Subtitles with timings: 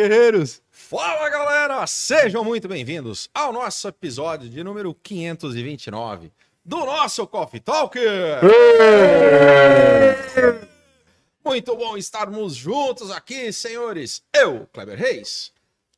[0.00, 0.62] Fala, guerreiros!
[0.70, 1.86] Fala, galera!
[1.86, 6.32] Sejam muito bem-vindos ao nosso episódio de número 529
[6.64, 8.40] do nosso Coffee Talker!
[11.44, 14.22] Muito bom estarmos juntos aqui, senhores.
[14.32, 15.52] Eu, Kleber Reis.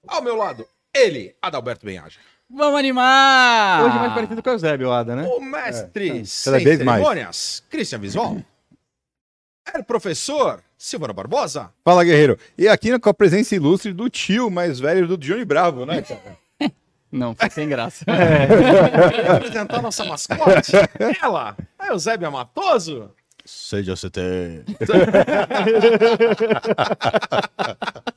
[0.09, 2.19] Ao meu lado, ele, Adalberto Benhaja.
[2.51, 3.85] Vamos animar!
[3.85, 5.29] Hoje é mais parecido com o Eusébio, Ada, né?
[5.29, 8.37] O mestre É, sem cerimônias, Christian Visual.
[9.75, 11.71] É o professor Silvano Barbosa.
[11.85, 12.37] Fala, guerreiro.
[12.59, 16.03] E aqui com a presença ilustre do tio mais velho do Johnny Bravo, né?
[16.03, 16.37] cara?
[17.13, 18.05] Não, foi sem graça.
[18.05, 20.73] Quer apresentar nossa mascote?
[21.23, 23.13] Ela, a Eusébia Matoso.
[23.45, 24.65] Seja CT.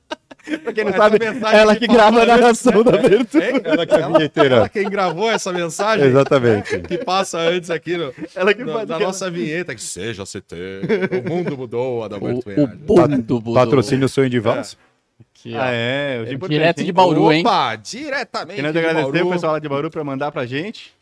[0.63, 3.49] Pra quem não Essa sabe, mensagem ela que grava a palavra, narração da abertura.
[3.51, 3.61] Hein?
[3.63, 4.69] Ela que é a Ela vinheteira.
[4.69, 6.79] quem gravou essa mensagem Exatamente.
[6.81, 9.73] que passa antes aqui no, Ela que no- faz da aquela- nossa vinheta.
[9.73, 10.55] Que seja CT,
[11.25, 13.07] o mundo mudou, O, Adalberto o Benhaja.
[13.07, 13.53] mundo mudou.
[13.55, 14.77] Patrocínio Sonho de Vals.
[15.19, 15.61] Aqui, ó.
[15.61, 17.41] Ah, é, é Direto de Bauru, hein?
[17.41, 20.93] Opa, diretamente Querendo de agradecer o pessoal lá de Bauru pra mandar pra gente.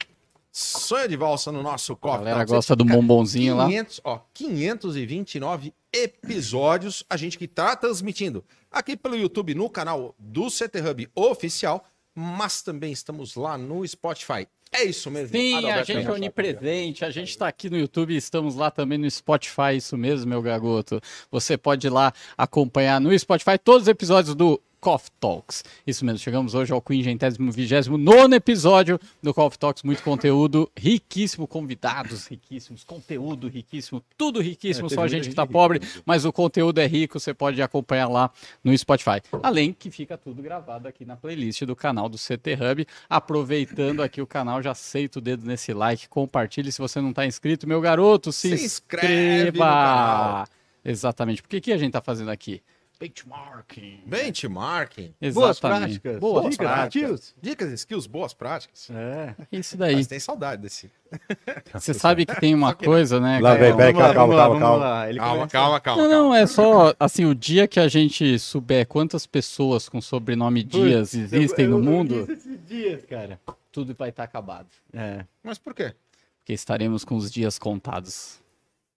[0.51, 2.17] Sonho de valsa no nosso A copo.
[2.19, 3.65] galera gosta do bombonzinho lá.
[3.65, 10.47] 500, ó, 529 episódios, a gente que tá transmitindo aqui pelo YouTube no canal do
[10.49, 11.85] CT Hub oficial,
[12.15, 14.47] mas também estamos lá no Spotify.
[14.71, 15.37] É isso mesmo.
[15.37, 18.97] Sim, a Adalberto gente é onipresente, a gente está aqui no YouTube, estamos lá também
[18.97, 20.99] no Spotify, isso mesmo, meu garoto.
[21.29, 25.63] Você pode ir lá acompanhar no Spotify todos os episódios do Coffee Talks.
[25.87, 32.83] Isso mesmo, chegamos hoje ao 529 episódio do Coffee Talks, muito conteúdo riquíssimo, convidados riquíssimos,
[32.83, 36.85] conteúdo riquíssimo, tudo riquíssimo, É, só a gente que tá pobre, mas o conteúdo é
[36.85, 38.29] rico, você pode acompanhar lá
[38.61, 39.21] no Spotify.
[39.41, 42.85] Além que fica tudo gravado aqui na playlist do canal do CT Hub.
[43.09, 47.25] Aproveitando aqui o canal, já aceita o dedo nesse like, compartilhe se você não está
[47.25, 50.45] inscrito, meu garoto, se, Se canal.
[50.83, 51.41] Exatamente.
[51.41, 52.61] Por que, que a gente está fazendo aqui?
[52.99, 54.01] Benchmarking.
[54.05, 55.13] Benchmarking.
[55.33, 55.99] Boas Exatamente.
[55.99, 56.19] práticas.
[56.19, 56.91] Boas Dicas, práticas.
[56.91, 57.35] tios.
[57.41, 58.89] Dicas, skills, boas práticas.
[58.91, 59.35] É.
[59.51, 59.95] Isso daí.
[59.95, 60.89] Mas tem saudade desse.
[61.73, 63.39] Você sabe que tem uma coisa, né?
[63.39, 64.59] Lá vem, peraí, calma, calma, calma.
[64.59, 66.01] Calma, começa- calma, calma.
[66.03, 66.23] Não, calma.
[66.29, 71.13] não, é só assim, o dia que a gente souber quantas pessoas com sobrenome Dias
[71.13, 73.39] existem eu- no mundo, esses dias, cara.
[73.71, 74.67] tudo vai estar acabado.
[74.93, 75.25] É.
[75.43, 75.93] Mas por quê?
[76.39, 78.39] Porque estaremos com os dias contados.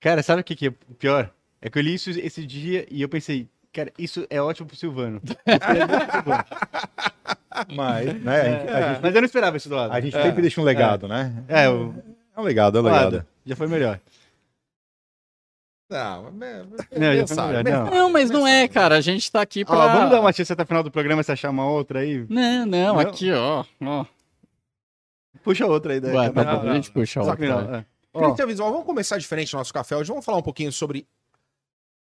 [0.00, 1.30] Cara, sabe o que, que é pior?
[1.60, 4.76] É que eu li isso esse dia e eu pensei, cara, isso é ótimo pro
[4.76, 5.20] Silvano.
[7.74, 9.92] Mas, né, a gente, a gente- Mas eu não esperava isso do lado.
[9.92, 11.32] a gente sempre deixa um legado, né?
[11.48, 11.94] É, o
[12.36, 13.26] É um legado, é um legado.
[13.44, 13.98] Já foi melhor.
[15.88, 16.64] Não, é,
[16.98, 17.84] Não.
[17.84, 17.90] Não.
[17.90, 18.96] Não, mas não é, cara.
[18.96, 19.76] A gente tá aqui pra.
[19.76, 22.26] Ó, vamos dar uma chance até o final do programa se achar uma outra aí.
[22.28, 22.98] Não, não, Não?
[22.98, 23.64] aqui, ó.
[23.82, 24.04] ó.
[25.44, 26.00] Puxa outra aí.
[26.00, 26.12] daí.
[26.12, 27.62] Ué, tá Não, bom, não, a gente puxa Só outra.
[27.62, 27.84] né?
[28.14, 28.46] é.
[28.46, 30.08] Visual, vamos começar diferente no nosso café hoje.
[30.08, 31.06] Vamos falar um pouquinho sobre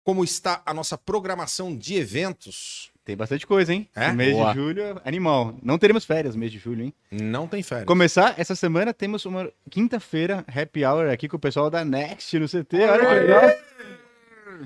[0.04, 2.90] como está a nossa programação de eventos.
[3.06, 3.88] tem bastante coisa, hein?
[3.96, 4.10] É?
[4.10, 4.50] No mês Boa.
[4.54, 5.56] de julho, animal.
[5.62, 6.94] Não teremos férias no mês de julho, hein?
[7.12, 7.86] Não tem férias.
[7.86, 12.48] Começar, essa semana temos uma quinta-feira happy hour aqui com o pessoal da Next no
[12.48, 12.76] CT.
[12.90, 13.42] Olha que legal.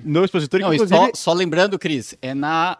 [0.04, 1.00] No expositor, Não, e inclusive...
[1.00, 2.78] só, só lembrando, Cris, é na.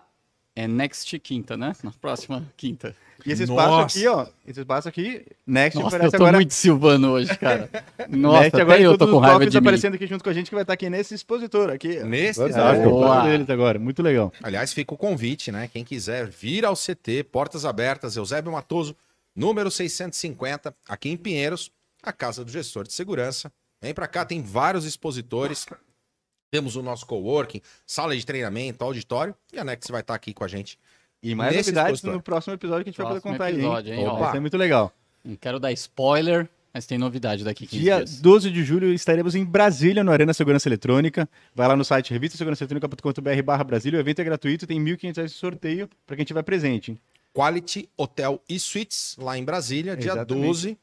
[0.56, 1.74] É next quinta, né?
[1.84, 2.96] Na próxima quinta.
[3.26, 3.98] E esse espaço Nossa.
[3.98, 4.28] aqui, ó.
[4.48, 6.38] Esse espaço aqui, Next Nossa, eu oferece tô agora...
[6.38, 7.70] muito Silvano hoje, cara.
[8.10, 9.58] Nossa, Next agora eu tô com raiva de mim.
[9.58, 12.04] aparecendo aqui junto com a gente, que vai estar aqui nesse expositor aqui.
[12.04, 12.90] Nesse Verdade, exato.
[12.90, 13.16] Boa.
[13.18, 14.32] Todos eles agora, muito legal.
[14.42, 15.68] Aliás, fica o convite, né?
[15.68, 18.96] Quem quiser vir ao CT, portas abertas, Eusébio Matoso,
[19.36, 21.72] número 650, aqui em Pinheiros,
[22.04, 23.52] a casa do gestor de segurança.
[23.82, 25.66] Vem pra cá, tem vários expositores.
[26.56, 30.46] Temos o nosso coworking, sala de treinamento, auditório, e a Nex vai estar aqui com
[30.46, 30.80] a gente.
[31.22, 32.14] E mais novidades expositor.
[32.14, 34.16] no próximo episódio que a gente vai Próximo poder contar episódio, aí, hein, ó.
[34.16, 34.94] Vai ser muito legal.
[35.22, 38.22] Não quero dar spoiler, mas tem novidade daqui 15 Dia dias.
[38.22, 41.28] 12 de julho estaremos em Brasília, no Arena Segurança Eletrônica.
[41.54, 43.98] Vai lá no site revistasegurançaeletrônica.com.br barra Brasília.
[43.98, 46.98] O evento é gratuito, tem 1.500 reais de sorteio para quem tiver presente.
[47.34, 50.46] Quality Hotel e Suites, lá em Brasília, dia Exatamente.
[50.46, 50.78] 12.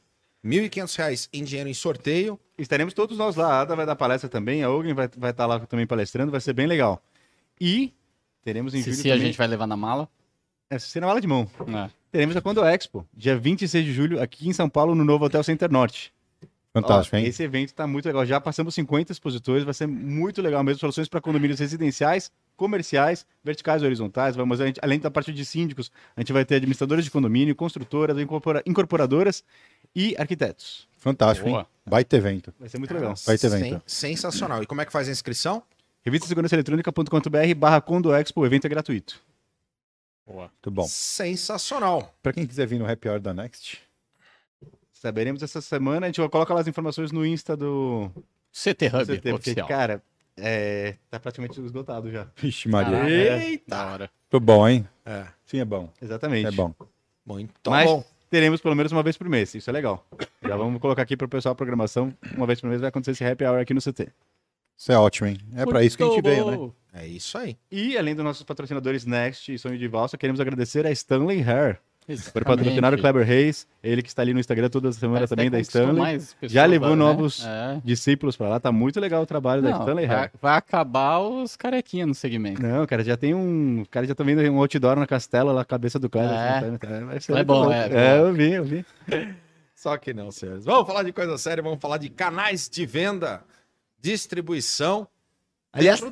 [0.44, 2.39] 1.500 reais em dinheiro em sorteio.
[2.59, 3.47] Estaremos todos nós lá.
[3.55, 6.41] A Ada vai dar palestra também, a Ogren vai, vai estar lá também palestrando, vai
[6.41, 7.03] ser bem legal.
[7.61, 7.93] E
[8.43, 9.27] teremos em Se, julho se a também...
[9.29, 10.09] gente vai levar na mala.
[10.69, 11.49] É, se na mala de mão.
[11.69, 11.91] É.
[12.11, 15.43] Teremos a Quando Expo, dia 26 de julho, aqui em São Paulo, no novo Hotel
[15.43, 16.12] Center Norte.
[16.75, 17.27] Fantástico, Ó, hein?
[17.27, 18.25] Esse evento tá muito legal.
[18.25, 20.81] Já passamos 50 expositores, vai ser muito legal mesmo.
[20.81, 24.35] Soluções para condomínios residenciais, comerciais, verticais e horizontais.
[24.37, 27.55] Vamos, a gente- além da parte de síndicos, a gente vai ter administradores de condomínio,
[27.55, 29.44] construtoras, incorpora- incorporadoras
[29.94, 30.89] e arquitetos.
[30.99, 31.61] Fantástico, Boa.
[31.62, 31.67] hein?
[31.85, 32.55] Baita evento.
[32.61, 33.15] Vai ser muito legal.
[33.27, 33.83] Vai ter Sen- evento.
[33.87, 34.62] sensacional.
[34.62, 35.62] E como é que faz a inscrição?
[36.05, 39.21] revistasegurançaeletrônica.com.br barra Condo Expo, o evento é gratuito.
[40.27, 40.85] Muito bom.
[40.89, 42.15] Sensacional.
[42.23, 43.81] Pra quem quiser vir no Happy Hour da Next,
[44.93, 48.09] Saberemos essa semana, a gente vai colocar lá as informações no Insta do
[48.53, 49.67] CT Hub CT, porque, oficial.
[49.67, 50.00] cara,
[50.37, 52.29] é, tá praticamente esgotado já.
[52.37, 53.09] vixe Maria.
[53.11, 53.65] Eita!
[53.67, 54.11] Da hora.
[54.31, 54.89] Tô bom, hein?
[55.05, 55.27] É.
[55.44, 55.91] Sim, é bom.
[56.00, 56.47] Exatamente.
[56.47, 56.73] É bom.
[57.27, 58.05] Muito Mas bom.
[58.32, 59.55] Teremos pelo menos uma vez por mês.
[59.55, 60.06] Isso é legal.
[60.43, 62.17] Já vamos colocar aqui pro pessoal a programação.
[62.34, 64.08] Uma vez por mês vai acontecer esse happy hour aqui no CT.
[64.75, 65.38] Isso é ótimo, hein?
[65.55, 66.70] É pra isso que a gente veio, né?
[66.94, 67.58] É isso aí.
[67.70, 71.79] E além dos nossos patrocinadores Next e Sonho de Valsa, queremos agradecer a Stanley Hair
[72.06, 72.44] por Exatamente.
[72.44, 73.66] patrocinar o Kleber Reis.
[73.82, 76.19] Ele que está ali no Instagram toda semana Parece também da Stanley.
[76.19, 76.96] pessoas Já levou né?
[76.96, 77.81] novos É.
[77.84, 78.60] discípulos pra lá.
[78.60, 82.60] Tá muito legal o trabalho da Não, Stanley vai, vai acabar os carequinhas no segmento.
[82.60, 83.82] Não, cara, já tem um.
[83.82, 86.32] O cara já tá vendo um outdoor na castela lá, a cabeça do Kleber.
[86.32, 86.58] É.
[86.58, 88.26] assim, tá- vai ser É muito bom, é, É, bom.
[88.26, 88.84] eu vi, eu vi.
[89.75, 90.64] Só que não, senhores.
[90.64, 93.43] Vamos falar de coisa séria, vamos falar de canais de venda,
[94.00, 95.06] distribuição.
[95.72, 96.02] Aliás-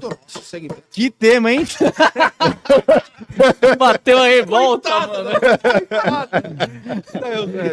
[0.42, 0.82] segmento.
[0.90, 1.66] Que tema, hein?
[3.78, 5.30] Bateu a revolta, mano.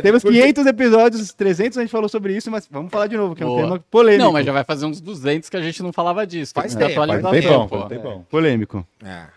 [0.01, 3.43] Temos 500 episódios, 300 a gente falou sobre isso, mas vamos falar de novo, que
[3.43, 3.61] é um Boa.
[3.63, 4.23] tema polêmico.
[4.25, 6.53] Não, mas já vai fazer uns 200 que a gente não falava disso.
[6.53, 6.99] Faz tempo,
[7.31, 8.25] Bem tempo.
[8.29, 8.85] Polêmico.
[9.03, 9.36] É.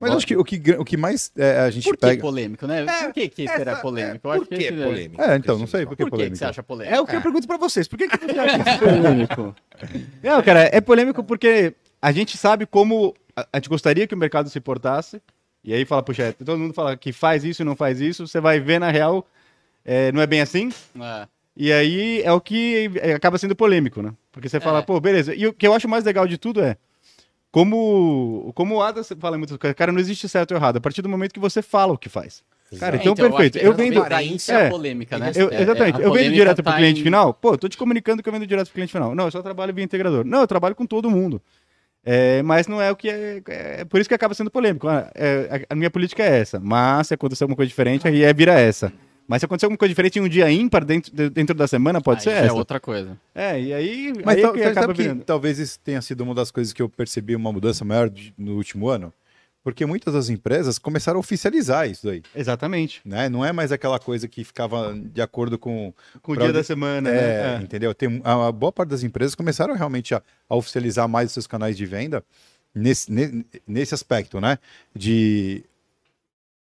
[0.00, 2.20] Mas acho que o que, o que mais é, a gente Por que pega.
[2.22, 2.82] polêmico, né?
[2.84, 4.16] É, Por que, que será essa- polêmico?
[4.16, 5.22] Eu Por acho que que esse- polêmico?
[5.22, 6.36] É, então, não sei por que Por que, que polêmico.
[6.36, 6.96] você acha polêmico?
[6.96, 7.88] É o que eu pergunto pra vocês.
[7.88, 9.56] Por que, que você acha isso polêmico?
[10.22, 14.48] Não, cara, é polêmico porque a gente sabe como a, gente gostaria que o mercado
[14.48, 15.20] se portasse.
[15.64, 18.26] E aí fala, puxa, todo mundo fala que faz isso e não faz isso.
[18.26, 19.26] Você vai ver, na real,
[19.84, 20.70] é, não é bem assim.
[21.00, 21.26] É.
[21.56, 24.12] E aí é o que é, acaba sendo polêmico, né?
[24.30, 24.82] Porque você fala, É.
[24.82, 25.34] pô, beleza.
[25.34, 26.76] E o que eu acho mais legal de tudo é
[27.58, 30.76] como, como o Ada fala muito, cara, não existe certo ou errado.
[30.76, 32.44] A partir do momento que você fala o que faz.
[32.78, 33.58] Cara, É, então, eu perfeito.
[33.58, 33.94] que Eu vendo.
[34.04, 35.32] é é, a polêmica, né?
[35.34, 36.00] Eu- É, exatamente.
[36.00, 37.34] é, a eu vendo direto pro tá cliente em- final.
[37.34, 39.12] Pô, eu tô te comunicando que eu vendo direto pro cliente final.
[39.14, 40.24] Não, eu só trabalho via integrador.
[40.24, 41.42] Não, eu trabalho com todo mundo.
[42.04, 43.84] É, mas não é o que é, é.
[43.86, 44.86] Por isso que acaba sendo polêmico.
[44.86, 46.60] Ah, é, a, a minha política é essa.
[46.60, 48.92] Mas se acontecer alguma coisa diferente, aí é vira essa.
[49.28, 52.00] Mas se acontecer alguma coisa diferente em um dia ímpar dentro, de- dentro da semana,
[52.00, 52.48] pode Aí ser já essa.
[52.48, 53.16] É outra coisa.
[53.34, 54.12] É, e aí.
[54.24, 55.22] Mas aí tal- que sabe acaba que virando.
[55.24, 58.56] talvez isso tenha sido uma das coisas que eu percebi uma mudança maior de- no
[58.56, 59.12] último ano?
[59.62, 63.02] Porque muitas das empresas começaram a oficializar isso daí, Exatamente.
[63.04, 63.28] né?
[63.28, 65.92] Não é mais aquela coisa que ficava de acordo com...
[66.22, 67.56] Com o Pra dia onde- da semana, É, né?
[67.60, 67.62] É.
[67.62, 67.92] entendeu?
[67.94, 71.46] Tem, a, a boa parte das empresas começaram realmente a, a oficializar mais os seus
[71.46, 72.24] canais de venda
[72.74, 74.58] nesse, ne- nesse aspecto, né?
[74.96, 75.62] De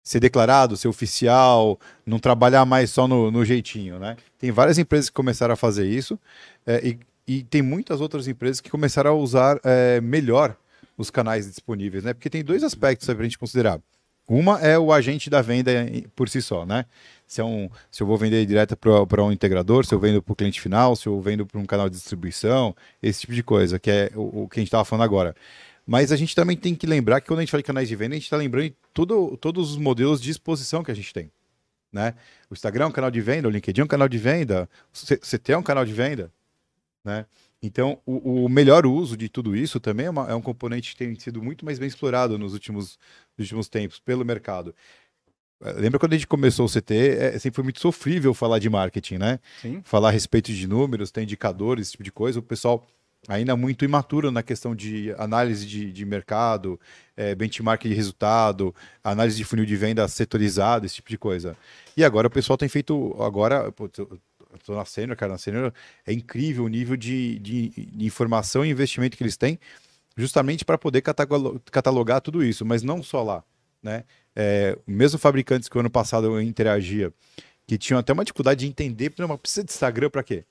[0.06, 4.16] ser declarado, ser oficial, não trabalhar mais só no, no jeitinho, né?
[4.38, 6.16] Tem várias empresas que começaram a fazer isso
[6.64, 10.56] é, e, e tem muitas outras empresas que começaram a usar é, melhor
[10.96, 12.14] os canais disponíveis, né?
[12.14, 13.80] Porque tem dois aspectos para a gente considerar.
[14.28, 15.72] Uma é o agente da venda
[16.14, 16.84] por si só, né?
[17.26, 20.32] Se, é um, se eu vou vender direto para um integrador, se eu vendo para
[20.32, 23.76] o cliente final, se eu vendo para um canal de distribuição, esse tipo de coisa,
[23.76, 25.34] que é o, o que a gente estava falando agora.
[25.86, 27.94] Mas a gente também tem que lembrar que quando a gente fala de canais de
[27.94, 31.12] venda, a gente está lembrando de tudo, todos os modelos de exposição que a gente
[31.14, 31.30] tem.
[31.92, 32.14] Né?
[32.50, 35.16] O Instagram é um canal de venda, o LinkedIn é um canal de venda, o
[35.20, 36.32] CT é um canal de venda.
[37.04, 37.24] Né?
[37.62, 40.96] Então, o, o melhor uso de tudo isso também é, uma- é um componente que
[40.96, 42.98] tem sido muito mais bem explorado nos últimos,
[43.38, 44.74] nos últimos tempos pelo mercado.
[45.62, 48.68] Eh, Lembra quando a gente começou o CT, é, sempre foi muito sofrível falar de
[48.68, 49.38] marketing, né?
[49.62, 49.80] Sim.
[49.84, 52.40] Falar a respeito de números, tem indicadores, esse tipo de coisa.
[52.40, 52.84] O pessoal
[53.28, 56.78] ainda muito imaturo na questão de análise de, de mercado,
[57.16, 61.56] eh, benchmark de resultado, análise de funil de venda setorizado, esse tipo de coisa.
[61.96, 63.16] E agora o pessoal tem feito.
[63.20, 63.72] Agora,
[64.64, 64.84] tô na
[65.16, 65.38] cara, na
[66.06, 69.58] é incrível o nível de, de, de informação e investimento que eles têm,
[70.16, 73.44] justamente para poder catalo- catalogar tudo isso, mas não só lá.
[73.82, 74.04] Né?
[74.34, 77.12] É, mesmo fabricantes que o ano passado eu interagia,
[77.66, 80.44] que tinham até uma dificuldade de entender, "Pô, mas precisa de Instagram para quê?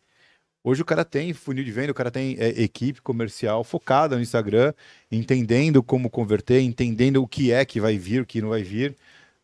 [0.67, 4.21] Hoje o cara tem funil de venda, o cara tem é, equipe comercial focada no
[4.23, 4.73] Instagram,
[5.11, 8.95] entendendo como converter, entendendo o que é que vai vir, o que não vai vir.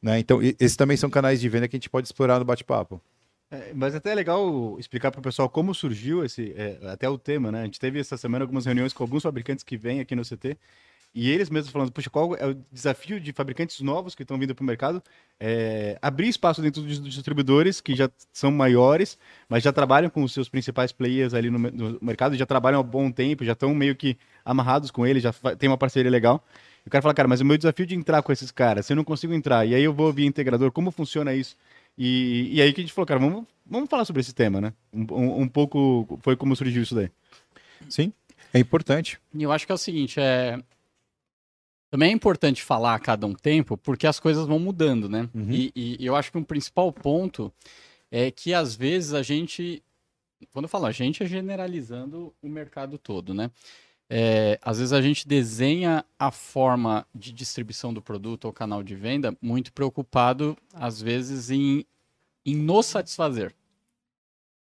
[0.01, 0.17] Né?
[0.17, 2.99] Então, e- esses também são canais de venda que a gente pode explorar no bate-papo.
[3.51, 7.19] É, mas até é legal explicar para o pessoal como surgiu esse, é, até o
[7.19, 7.61] tema, né?
[7.61, 10.57] A gente teve essa semana algumas reuniões com alguns fabricantes que vêm aqui no CT
[11.13, 14.55] e eles mesmos falando, puxa, qual é o desafio de fabricantes novos que estão vindo
[14.55, 15.03] para o mercado?
[15.39, 19.17] É, abrir espaço dentro dos distribuidores que já são maiores,
[19.49, 22.83] mas já trabalham com os seus principais players ali no, no mercado, já trabalham há
[22.83, 26.43] bom tempo, já estão meio que amarrados com eles, já tem uma parceria legal.
[26.85, 28.93] E o cara fala, cara, mas o meu desafio de entrar com esses caras, se
[28.93, 31.57] eu não consigo entrar, e aí eu vou via integrador, como funciona isso?
[31.97, 34.73] E, e aí que a gente falou, cara, vamos, vamos falar sobre esse tema, né?
[34.93, 37.11] Um, um, um pouco foi como surgiu isso daí.
[37.89, 38.13] Sim,
[38.53, 39.19] é importante.
[39.33, 40.57] E eu acho que é o seguinte, é...
[41.91, 45.29] Também é importante falar a cada um tempo, porque as coisas vão mudando, né?
[45.35, 45.51] Uhum.
[45.51, 47.51] E, e eu acho que um principal ponto
[48.09, 49.83] é que às vezes a gente,
[50.53, 53.51] quando eu falo a gente, é generalizando o mercado todo, né?
[54.09, 58.95] É, às vezes a gente desenha a forma de distribuição do produto ou canal de
[58.95, 61.85] venda muito preocupado, às vezes, em,
[62.45, 63.53] em nos satisfazer.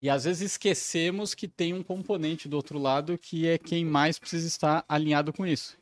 [0.00, 4.16] E às vezes esquecemos que tem um componente do outro lado que é quem mais
[4.16, 5.76] precisa estar alinhado com isso,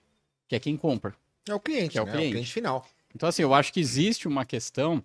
[0.48, 1.14] que é quem compra.
[1.48, 2.12] É o cliente, é o né?
[2.12, 2.28] cliente.
[2.28, 2.86] o cliente final.
[3.14, 5.02] Então, assim, eu acho que existe uma questão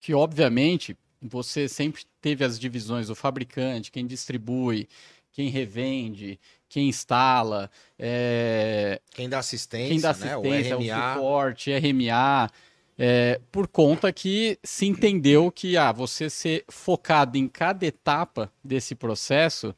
[0.00, 4.88] que, obviamente, você sempre teve as divisões do fabricante, quem distribui,
[5.32, 10.34] quem revende, quem instala, é, Quem dá assistência, quem dá né?
[10.34, 11.14] assistência, o o, RMA.
[11.14, 12.50] suporte, RMA,
[12.98, 18.94] é, por conta que se entendeu que ah, você ser focado em cada etapa desse
[18.94, 19.74] processo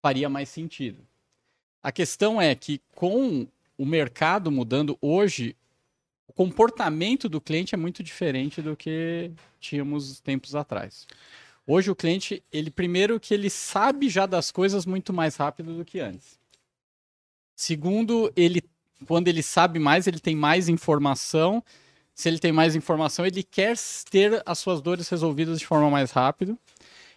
[0.00, 1.06] faria mais sentido.
[1.82, 3.46] A questão é que com
[3.82, 5.56] o mercado mudando hoje,
[6.28, 11.04] o comportamento do cliente é muito diferente do que tínhamos tempos atrás.
[11.66, 15.84] Hoje o cliente, ele primeiro que ele sabe já das coisas muito mais rápido do
[15.84, 16.38] que antes.
[17.56, 18.62] Segundo, ele
[19.04, 21.60] quando ele sabe mais, ele tem mais informação.
[22.14, 23.76] Se ele tem mais informação, ele quer
[24.08, 26.56] ter as suas dores resolvidas de forma mais rápida.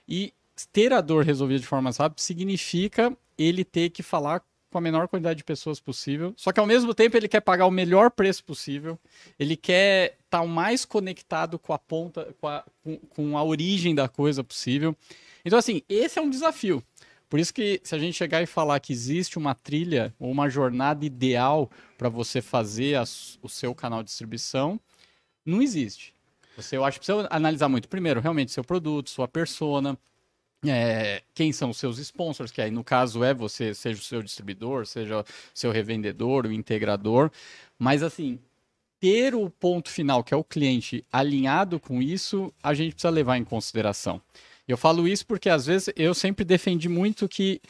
[0.08, 0.34] E
[0.74, 4.44] ter a dor resolvida de forma mais rápida significa ele ter que falar
[4.76, 6.34] com a menor quantidade de pessoas possível.
[6.36, 9.00] Só que ao mesmo tempo ele quer pagar o melhor preço possível.
[9.40, 13.96] Ele quer estar o mais conectado com a ponta, com a, com, com a origem
[13.96, 14.94] da coisa possível.
[15.46, 16.84] Então, assim, esse é um desafio.
[17.30, 20.50] Por isso que se a gente chegar e falar que existe uma trilha ou uma
[20.50, 24.78] jornada ideal para você fazer as- o seu canal de distribuição,
[25.46, 26.14] não existe.
[26.58, 27.88] Você, eu acho que precisa analisar muito.
[27.88, 29.98] Primeiro, realmente, seu produto, sua persona,
[30.72, 34.22] é, quem são os seus sponsors, que aí no caso é você, seja o seu
[34.22, 37.32] distribuidor, seja o seu revendedor, o integrador.
[37.78, 38.40] Mas assim,
[39.00, 43.38] ter o ponto final, que é o cliente, alinhado com isso, a gente precisa levar
[43.38, 44.22] em consideração.
[44.68, 47.62] Eu falo isso porque às vezes eu sempre defendi muito que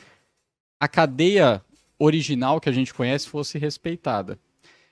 [0.80, 1.62] a cadeia
[2.00, 4.40] original que a gente conhece fosse respeitada.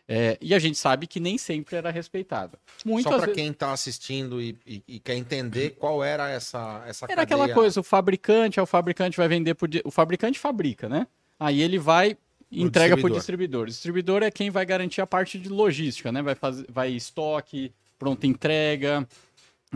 [0.08, 2.60] É, e a gente sabe que nem sempre era respeitada.
[2.86, 6.84] Muitas Só para vezes- quem está assistindo e, e- e quer entender qual era essa
[6.86, 7.56] essa Era aquela cadeia.
[7.56, 9.70] coisa, o fabricante, o fabricante vai vender por.
[9.86, 11.08] O fabricante fabrica, né?
[11.40, 12.18] Aí ele vai
[12.52, 13.18] e entrega para o distribuidor.
[13.18, 13.64] distribuidor.
[13.64, 16.22] O distribuidor é quem vai garantir a parte de logística, né?
[16.22, 19.08] Vai fazer, vai estoque, pronta entrega.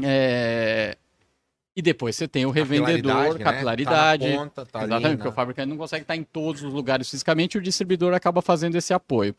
[0.03, 0.97] é,
[1.75, 3.43] E depois você tem o revendedor, né?
[3.43, 4.25] capilaridade.
[4.25, 6.63] Tá na ponta, tá ali Exatamente, na- porque o fabricante não consegue estar em todos
[6.63, 9.35] os lugares fisicamente e o distribuidor acaba fazendo esse apoio.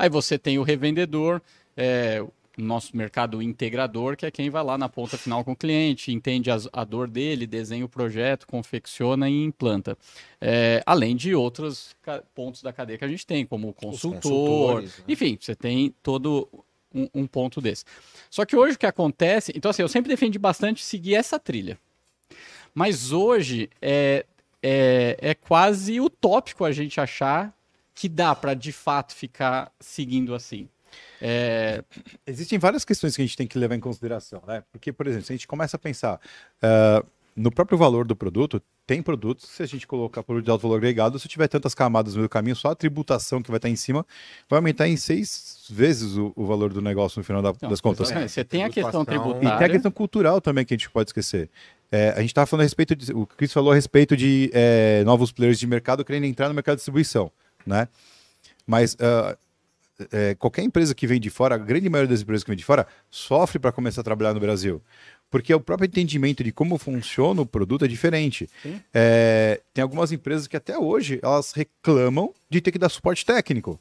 [0.00, 1.42] Aí você tem o revendedor,
[1.76, 5.56] é, o nosso mercado integrador, que é quem vai lá na ponta final com o
[5.56, 9.96] cliente, entende as- a, dor dele, desenha o projeto, confecciona e implanta.
[10.40, 11.94] É, além de outros
[12.34, 14.82] pontos da cadeia que a gente tem, como o consultor.
[14.82, 14.88] né?
[15.06, 16.48] Enfim, você tem todo
[16.94, 17.84] um, um ponto desse.
[18.30, 19.52] Só que hoje o que acontece.
[19.54, 21.78] Então, assim, eu sempre defendi bastante seguir essa trilha.
[22.74, 24.24] Mas hoje é,
[24.62, 27.54] é, é quase utópico a gente achar
[28.00, 30.66] que dá para de fato ficar seguindo assim.
[31.20, 31.84] É,
[32.26, 34.62] Existem várias questões que a gente tem que levar em consideração, né?
[34.72, 36.18] Porque, por exemplo, se a gente começa a pensar
[36.62, 37.04] ah,
[37.36, 40.62] no próprio valor do produto, tem produtos que se a gente colocar produto de alto
[40.62, 43.58] valor agregado, se tiver tantas camadas no meio do caminho, só a tributação que vai
[43.58, 44.04] estar em cima
[44.48, 47.82] vai aumentar em seis vezes o, o valor do negócio no final da- não, das
[47.82, 48.06] contas.
[48.08, 48.32] exatamente.
[48.32, 49.30] Você tem a questão Tributação.
[49.36, 49.74] E tem a tributária.
[49.74, 51.50] questão cultural também que a gente pode esquecer.
[51.92, 53.12] É, a gente estava falando a respeito de.
[53.12, 56.76] O Chris falou a respeito de é, novos players de mercado querendo entrar no mercado
[56.76, 57.30] de distribuição,
[57.66, 57.88] né?
[58.66, 59.36] Mas ah,
[60.12, 62.64] é, qualquer empresa que vem de fora, a grande maioria das empresas que vem de
[62.64, 64.80] fora, sofre para começar a trabalhar no Brasil.
[65.30, 68.48] Porque o próprio entendimento de como funciona o produto é diferente.
[68.92, 73.78] É, tem algumas empresas que até hoje elas reclamam de ter que dar suporte técnico.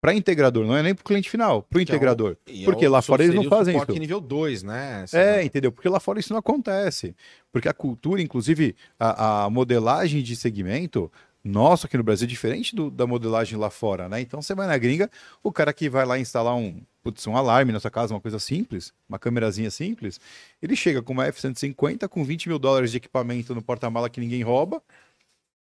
[0.00, 2.36] Para integrador, não é nem para o cliente final, para o é o- integrador.
[2.46, 3.98] E Porque é o- lá fora eles não fazem isso.
[3.98, 5.04] nível 2, né?
[5.12, 5.72] É, entendeu?
[5.72, 7.16] Porque lá fora isso não acontece.
[7.50, 11.10] Porque a cultura, inclusive, a, a modelagem de segmento,
[11.46, 14.20] nosso aqui no Brasil, diferente do- da modelagem lá fora, né?
[14.20, 15.10] Então você vai na gringa,
[15.42, 18.38] o cara que vai lá instalar um, putz, um alarme na sua casa, uma coisa
[18.38, 20.20] simples, uma câmerazinha simples,
[20.62, 24.42] ele chega com uma F-150 com 20 mil dólares de equipamento no porta-mala que ninguém
[24.42, 24.82] rouba,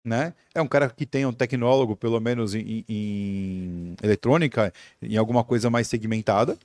[0.04, 0.34] né?
[0.54, 5.70] É um cara que tem um tecnólogo, pelo menos em, em eletrônica, em alguma coisa
[5.70, 6.58] mais segmentada,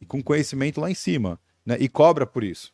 [0.00, 1.76] e com conhecimento lá em cima, né?
[1.80, 2.72] E cobra por isso.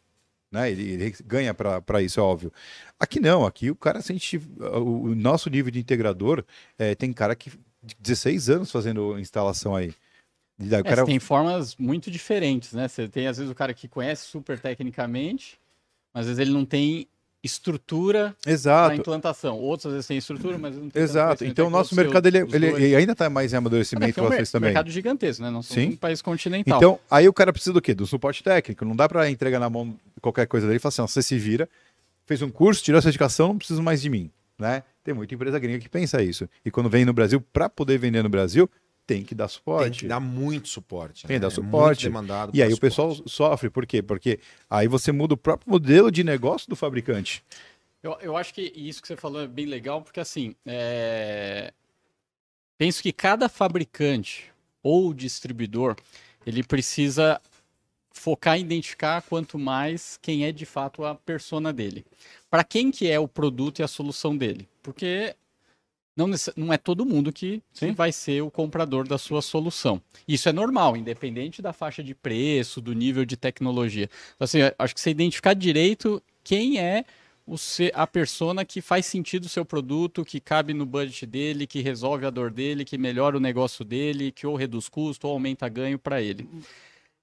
[0.50, 0.70] Né?
[0.70, 2.52] Ele, ele ganha para isso, é óbvio.
[2.98, 4.36] Aqui não, aqui o cara sente.
[4.58, 6.44] O, o nosso nível de integrador
[6.78, 7.50] é, tem cara que
[7.82, 9.94] de 16 anos fazendo instalação aí.
[10.58, 12.86] Daí É, cara, tem formas muito diferentes, né?
[12.86, 15.58] Você tem, às vezes, o cara que conhece super tecnicamente,
[16.12, 17.08] mas às vezes ele não tem
[17.42, 18.94] estrutura Exato.
[18.94, 19.58] implantação.
[19.58, 21.44] Outros, às vezes, têm estrutura, mas não tem Exato.
[21.44, 22.82] Então o nosso Os seus- mercado ele, os ele- dois.
[22.82, 24.68] ele ainda está mais em amadurecimento que é um mer- também.
[24.68, 25.50] mercado gigantesco, né?
[25.50, 25.90] Nós somos Sim.
[25.92, 26.76] um país continental.
[26.78, 27.94] Então, aí o cara precisa do quê?
[27.94, 28.84] Do suporte técnico.
[28.84, 31.68] Não dá para entregar na mão qualquer coisa dele e falar assim: você se vira,
[32.26, 34.30] fez um curso, tirou a certificação, não precisa mais de mim.
[34.58, 34.82] Né?
[35.02, 36.46] Tem muita empresa gringa que pensa isso.
[36.62, 38.68] E quando vem no Brasil, para poder vender no Brasil,
[39.10, 39.90] tem que dar suporte.
[39.90, 41.26] Tem que dar muito suporte.
[41.26, 41.38] Tem que né?
[41.40, 42.04] dar É muito suporte.
[42.04, 43.32] demandado E aí para o pessoal suporte.
[43.32, 44.00] sofre, por quê?
[44.00, 44.38] Porque
[44.68, 47.42] aí você muda o próprio modelo de negócio do fabricante.
[48.00, 51.72] Eu, eu acho que isso que você falou é bem legal, porque assim, é,
[52.78, 54.44] penso que cada fabricante
[54.80, 55.96] ou distribuidor,
[56.46, 57.40] ele precisa
[58.12, 62.06] focar em identificar quanto mais quem é de fato a persona dele.
[62.48, 64.68] Para quem que é o produto e a solução dele?
[64.82, 65.34] Porque
[66.16, 70.00] não, não é todo mundo que, que vai ser o comprador da sua solução.
[70.26, 74.08] Isso é normal, independente da faixa de preço, do nível de tecnologia.
[74.34, 77.04] Então, assim, acho que você identificar direito quem é
[77.46, 77.56] o
[77.94, 82.24] a persona que faz sentido o seu produto, que cabe no budget dele, que resolve
[82.24, 85.98] a dor dele, que melhora o negócio dele, que ou reduz custo ou aumenta ganho
[85.98, 86.48] para ele.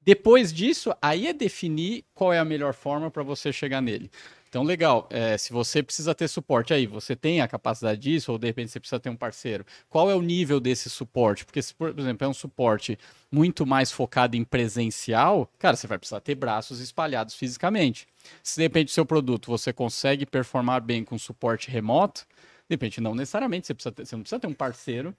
[0.01, 4.09] Depois disso, aí é definir qual é a melhor forma para você chegar nele.
[4.49, 8.37] Então, legal, é, se você precisa ter suporte aí, você tem a capacidade disso, ou
[8.37, 9.65] de repente você precisa ter um parceiro.
[9.89, 11.45] Qual é o nível desse suporte?
[11.45, 12.97] Porque, se, por exemplo, é um suporte
[13.31, 18.07] muito mais focado em presencial, cara, você vai precisar ter braços espalhados fisicamente.
[18.41, 22.25] Se de repente o seu produto você consegue performar bem com suporte remoto,
[22.69, 25.15] de repente não necessariamente você, precisa ter, você não precisa ter um parceiro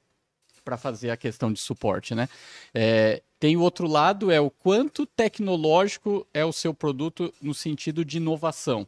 [0.65, 2.29] para fazer a questão de suporte, né?
[2.75, 8.05] É, tem o outro lado, é o quanto tecnológico é o seu produto no sentido
[8.05, 8.87] de inovação.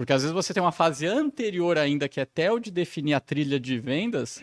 [0.00, 3.12] Porque às vezes você tem uma fase anterior ainda, que é até o de definir
[3.12, 4.42] a trilha de vendas,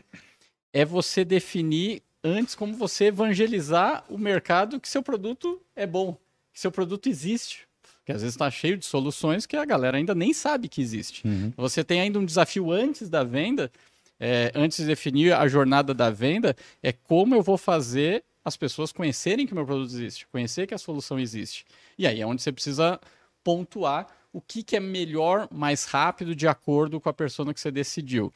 [0.71, 6.15] é você definir antes como você evangelizar o mercado que seu produto é bom,
[6.53, 7.67] que seu produto existe.
[7.81, 11.23] Porque às vezes está cheio de soluções que a galera ainda nem sabe que existe.
[11.57, 13.71] Você tem ainda um desafio antes da venda,
[14.19, 18.91] é, antes de definir a jornada da venda, é como eu vou fazer as pessoas
[18.91, 21.65] conhecerem que o meu produto existe, conhecer que a solução existe.
[21.97, 22.99] E aí é onde você precisa
[23.43, 24.05] pontuar
[24.38, 28.32] o que, que é melhor, mais rápido, de acordo com a persona que você decidiu.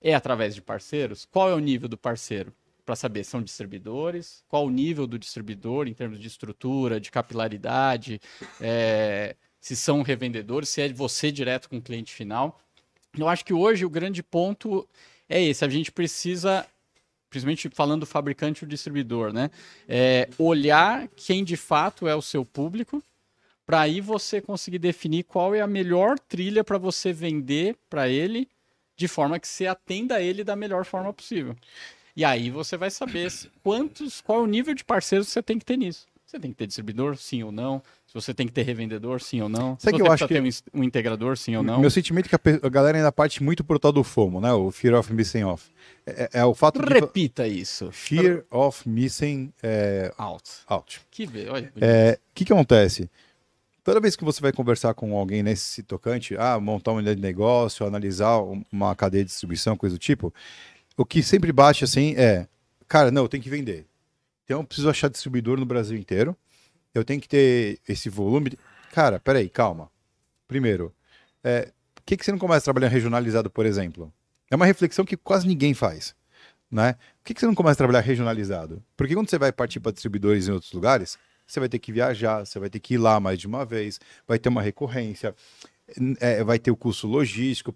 [0.00, 1.28] É através de parceiros?
[1.30, 2.54] Qual é o nível do parceiro?
[2.86, 4.42] Para saber, são distribuidores?
[4.48, 8.18] Qual o nível do distribuidor em termos de estrutura, de capilaridade?
[8.62, 12.58] é, se são revendedores, se é você direto com o cliente final.
[13.18, 14.88] Eu acho que hoje o grande ponto
[15.28, 15.66] é esse.
[15.66, 16.66] A gente precisa,
[17.28, 19.50] principalmente falando do fabricante e o distribuidor, né?
[19.86, 23.04] É olhar quem de fato é o seu público,
[23.66, 28.48] para aí você conseguir definir qual é a melhor trilha para você vender para ele,
[28.96, 31.56] de forma que você atenda ele da melhor forma possível.
[32.14, 33.30] E aí você vai saber
[33.62, 36.06] quantos, qual é o nível de parceiros que você tem que ter nisso.
[36.26, 37.82] Você tem que ter distribuidor, sim ou não.
[38.06, 39.76] Se você tem que ter revendedor, sim ou não.
[39.76, 41.78] Se Sabe que você eu acho precisa ter que- um um integrador, sim ou não.
[41.78, 44.50] Meu sentimento é que a, galera ainda parte muito pro tal do FOMO, né?
[44.50, 45.70] O Fear of Missing Off.
[46.06, 46.90] É, é o fato de...
[46.90, 47.92] Repita isso.
[47.92, 50.50] Fear of Missing é, Out.
[50.68, 51.02] Out.
[51.10, 51.46] Que be...
[51.50, 53.10] Olha, É, O que, que acontece?
[53.84, 57.22] Toda vez que você vai conversar com alguém nesse tocante, ah, montar uma unidade de
[57.22, 60.32] negócio, analisar um- uma cadeia de distribuição, coisa do tipo,
[60.96, 62.46] o que sempre bate assim é,
[62.86, 63.86] cara, não, eu tenho que vender.
[64.44, 66.36] Então eu preciso achar distribuidor no Brasil inteiro,
[66.94, 68.52] eu tenho que ter esse volume.
[68.92, 69.90] Cara, peraí, calma.
[70.46, 70.94] Primeiro,
[71.42, 74.12] é, por que, que você não começa a trabalhar regionalizado, por exemplo?
[74.50, 76.14] É uma reflexão que quase ninguém faz.
[76.70, 76.92] Né?
[76.92, 78.82] Por que, que você não começa a trabalhar regionalizado?
[78.96, 82.44] Porque quando você vai partir para distribuidores em outros lugares, você vai ter que viajar,
[82.46, 85.34] você vai ter que ir lá mais de uma vez, vai ter uma recorrência,
[86.20, 87.74] é, vai ter o custo logístico.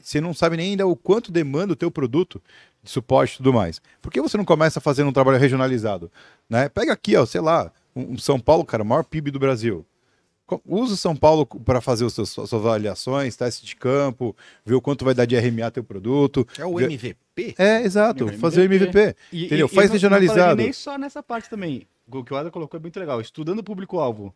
[0.00, 2.40] Você não sabe nem ainda o quanto demanda o teu produto
[2.82, 3.80] de suporte e tudo mais.
[4.02, 6.10] Por que você não começa fazendo um trabalho regionalizado?
[6.48, 6.68] Né?
[6.68, 9.84] Pega aqui, ó, sei lá, um, um São Paulo, cara, o maior PIB do Brasil.
[10.64, 14.80] Usa o São Paulo para fazer os seus, suas avaliações, teste de campo, ver o
[14.80, 16.46] quanto vai dar de RMA teu produto.
[16.56, 17.54] É o MVP?
[17.58, 18.38] É, exato, MVP.
[18.38, 19.16] fazer o MVP.
[19.32, 19.66] E- Entendeu?
[19.66, 20.38] e- Faz e não- regionalizado.
[20.38, 21.84] Não falaria nem só nessa parte também.
[22.10, 23.20] O que o Ada colocou é muito legal.
[23.20, 24.34] Estudando o público-alvo.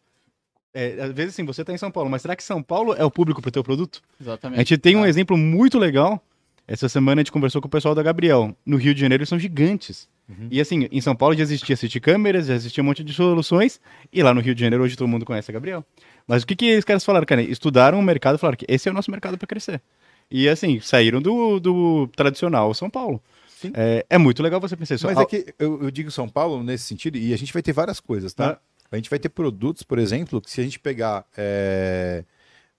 [0.73, 3.05] É, às vezes, assim, você está em São Paulo, mas será que São Paulo é
[3.05, 4.01] o público para o teu produto?
[4.19, 4.59] A Exatamente.
[4.59, 6.23] gente tem um Ah, exemplo muito legal.
[6.67, 8.55] Essa semana a gente conversou com o pessoal da Gabriel.
[8.65, 10.09] No Rio de Janeiro eles são gigantes.
[10.49, 13.81] E assim, em São Paulo já existia City Câmeras, já existia um monte de soluções.
[14.13, 15.85] E lá no Rio de Janeiro hoje todo mundo conhece a Gabriel.
[16.25, 17.43] Mas o que, que os caras falaram, cara?
[17.43, 19.83] Estudaram o mercado e falaram que esse é o nosso mercado para crescer.
[20.31, 23.21] E assim, saíram do, do tradicional São Paulo.
[23.61, 23.73] Sim.
[23.75, 25.07] É, é muito legal você pensar isso.
[25.07, 27.73] Mas é que eu, eu digo São Paulo nesse sentido, e a gente vai ter
[27.73, 28.59] várias coisas, tá?
[28.91, 32.25] A gente vai ter produtos, por exemplo, que se a gente pegar é,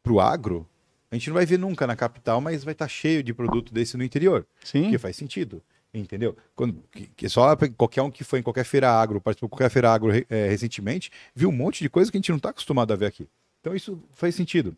[0.02, 0.68] pro agro,
[1.12, 3.96] a gente não vai ver nunca na capital, mas vai estar cheio de produto desse
[3.96, 4.90] no interior, Sim.
[4.90, 5.62] que faz sentido.
[5.94, 6.36] Entendeu?
[6.56, 9.70] Quando, que, que só qualquer um que foi em qualquer feira agro, participou de qualquer
[9.70, 12.92] feira agro é, recentemente, viu um monte de coisa que a gente não está acostumado
[12.92, 13.28] a ver aqui.
[13.60, 14.76] Então isso faz sentido.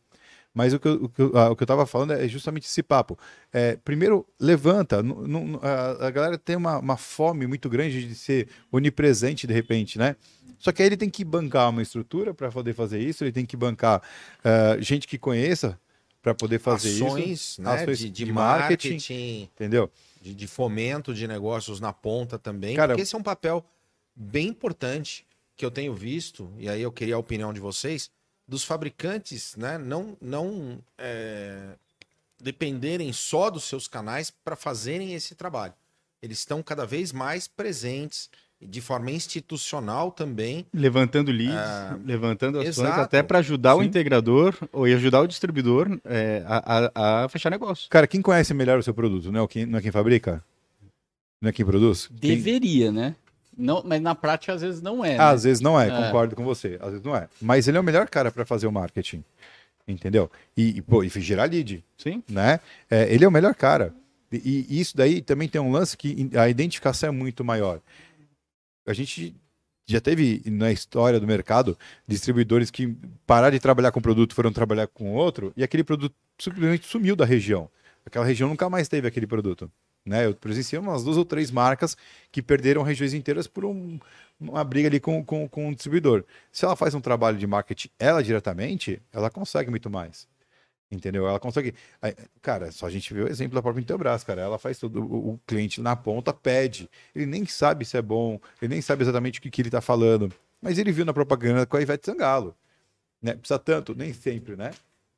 [0.54, 2.66] Mas o que, eu- o que, eu- ah, o que eu estava falando é justamente
[2.68, 3.18] esse papo.
[3.52, 5.02] É, primeiro, levanta.
[5.62, 10.16] A, a galera tem uma, uma fome muito grande de ser onipresente de repente, né?
[10.60, 13.46] Só que aí ele tem que bancar uma estrutura para poder fazer isso, ele tem
[13.46, 14.02] que bancar
[14.44, 15.78] ah, gente que conheça
[16.22, 17.62] para poder fazer ações, isso.
[17.62, 19.50] né, ações de, de de marketing, marketing.
[19.56, 19.92] Entendeu?
[20.22, 22.78] de, de fomento de negócios na ponta também.
[22.78, 23.66] Cara, porque esse é um papel
[24.16, 25.26] bem importante
[25.58, 28.10] que eu tenho visto, e aí eu queria a opinião de vocês,
[28.48, 29.78] dos fabricantes, né?
[29.78, 31.70] Não, não é,
[32.42, 35.74] dependerem só dos seus canais para fazerem esse trabalho.
[36.22, 38.30] Eles estão cada vez mais presentes
[38.62, 40.66] de forma institucional também.
[40.74, 43.02] Levantando leads, Ah, levantando ações, exato.
[43.02, 43.88] até para ajudar o Sim.
[43.88, 47.90] integrador ou ajudar o distribuidor é, a, a- a fechar negócio.
[47.90, 50.42] Cara, quem conhece melhor o seu produto, não é, o quem, não é quem fabrica?
[51.42, 52.08] Não é quem produz?
[52.08, 53.16] Quem- Deveria, né?
[53.58, 55.18] Não, mas na prática às vezes não é.
[55.18, 55.24] Né?
[55.24, 55.90] Às vezes não é, É.
[56.06, 56.78] concordo com você.
[56.82, 57.28] Às vezes não é.
[57.42, 59.24] Mas ele é o melhor cara para fazer o marketing.
[59.88, 60.32] Entendeu?
[60.56, 62.24] E, e, pô, e gerar lead, Sim.
[62.30, 62.60] né?
[62.90, 63.94] É, ele é o melhor cara.
[64.32, 67.80] E, e isso daí também tem um lance que a identificação é muito maior.
[68.88, 69.36] A gente
[69.86, 72.96] já teve na história do mercado distribuidores que
[73.28, 77.16] pararam de trabalhar com um produto, foram trabalhar com outro, e aquele produto simplesmente sumiu
[77.16, 77.70] da região.
[78.06, 79.70] Aquela região nunca mais teve aquele produto.
[80.06, 80.26] Né?
[80.26, 81.96] Eu presenciei umas duas ou três marcas
[82.32, 84.00] que perderam regiões inteiras por um-
[84.40, 86.26] uma briga ali com, com, com o distribuidor.
[86.52, 90.28] Se ela faz um trabalho de marketing ela diretamente, ela consegue muito mais.
[90.92, 91.28] Entendeu?
[91.28, 91.74] Ela consegue.
[92.42, 94.42] Cara, só a gente vê o exemplo da própria Intelbras, cara.
[94.42, 95.02] Ela faz tudo.
[95.04, 96.88] O, cliente na ponta pede.
[97.16, 99.82] Ele nem sabe se é bom, ele nem sabe exatamente o que, que ele está
[99.82, 100.32] falando.
[100.62, 102.56] Mas ele viu na propaganda com a Ivete Sangalo.
[103.22, 103.34] Né?
[103.36, 104.72] Precisa tanto, nem sempre, né?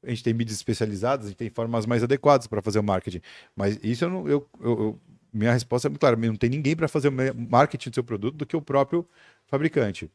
[0.06, 3.22] A gente tem mídias especializadas, a gente tem formas mais adequadas para fazer o marketing.
[3.56, 4.28] Mas isso eu não.
[4.28, 5.00] Eu, eu-
[5.34, 6.16] minha resposta é muito clara.
[6.16, 7.12] Não tem ninguém para fazer o
[7.50, 9.06] marketing do seu produto do que o próprio
[9.48, 10.10] fabricante.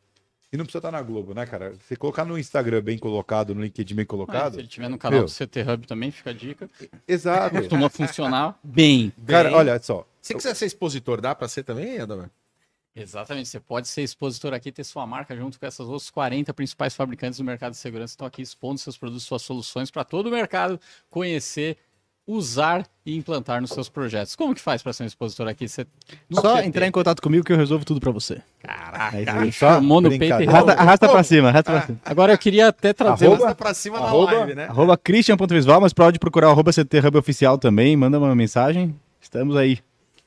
[0.53, 1.75] E não precisa estar na Globo, né, cara?
[1.87, 4.55] Você colocar no Instagram bem colocado, no LinkedIn bem Ah, colocado.
[4.55, 5.27] se ele tiver no canal Meu.
[5.27, 6.69] do CT Hub também, fica a dica.
[7.07, 7.55] Exato.
[7.55, 9.13] Costuma funcionar bem.
[9.27, 9.59] Cara, Bem.
[9.59, 10.05] olha só.
[10.21, 12.31] Se quiser ser expositor, dá para ser também, Adamar?
[12.95, 16.95] Exatamente, você pode ser expositor aqui, ter sua marca junto com essas outras 40 principais
[16.95, 20.27] fabricantes do mercado de segurança que estão aqui expondo seus produtos, suas soluções para todo
[20.27, 21.77] o mercado conhecer,
[22.27, 24.35] usar e implantar nos seus projetos.
[24.37, 25.69] Como que faz para ser um expositor aqui?
[25.69, 25.87] Você
[26.33, 28.43] Só entrar em contato comigo que eu resolvo tudo para você.
[28.61, 29.53] Caraca, É isso cara, aí.
[29.53, 30.49] chamou no peito e.
[30.49, 32.01] Arrasta, arrasta pra cima, arrasta pra cima.
[32.05, 34.65] Agora eu queria até trazer Arroba- pra cima Arroba- na live, né?
[34.67, 38.95] Arroba christian.visval, mas pode procurar o arroba CT Hub Oficial também, manda uma mensagem.
[39.21, 39.79] Estamos aí.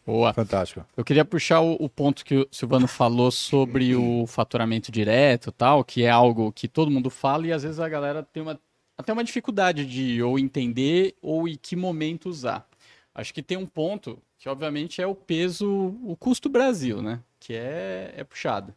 [0.06, 0.34] Boa.
[0.34, 0.86] Fantástico.
[0.98, 5.84] Eu queria puxar o, o ponto que o Silvano falou sobre o faturamento direto tal,
[5.84, 8.60] que é algo que todo mundo fala e às vezes a galera tem uma,
[8.98, 12.68] até uma dificuldade de ou entender ou em que momento usar.
[13.16, 17.20] Acho que tem um ponto que, obviamente, é o peso, o custo Brasil, né?
[17.39, 18.74] Que é, é puxado.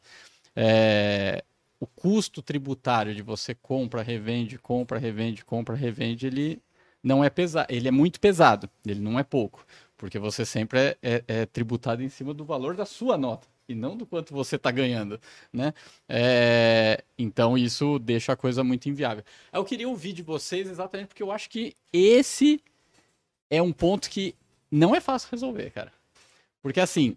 [0.55, 1.43] É,
[1.81, 6.63] o custo tributário de você compra, revende, compra, revende, compra, revende, ele
[7.03, 9.65] não é pesado, ele é muito pesado, ele não é pouco,
[9.97, 13.75] porque você sempre é, é- é tributado em cima do valor da sua nota e
[13.75, 15.21] não do quanto você está ganhando,
[15.53, 15.73] né?
[16.09, 19.25] É, então isso deixa a coisa muito inviável.
[19.53, 22.61] Eu queria ouvir de vocês exatamente porque eu acho que esse
[23.51, 24.35] é um ponto que
[24.71, 25.93] não é fácil resolver, cara.
[26.63, 27.17] Porque assim,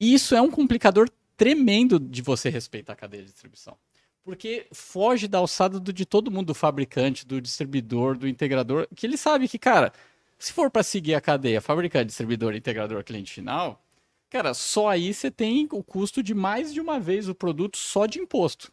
[0.00, 3.76] isso é um complicador tremendo de você respeitar a cadeia de distribuição.
[4.24, 9.06] Porque foge da alçada do- de todo mundo, do fabricante, do distribuidor, do integrador, que
[9.06, 9.92] ele sabe que, cara,
[10.38, 13.82] se for para seguir a cadeia fabricante, distribuidor, integrador, cliente final,
[14.28, 18.06] cara, só aí você tem o custo de mais de uma vez o produto só
[18.06, 18.72] de imposto.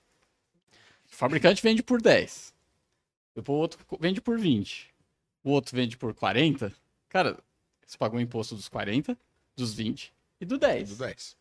[1.11, 2.53] O fabricante vende por 10.
[3.35, 4.89] Depois o outro vende por 20.
[5.43, 6.71] O outro vende por 40.
[7.09, 7.37] Cara,
[7.85, 9.17] você pagou o imposto dos 40,
[9.55, 11.37] dos 20 e do 10 Do 10.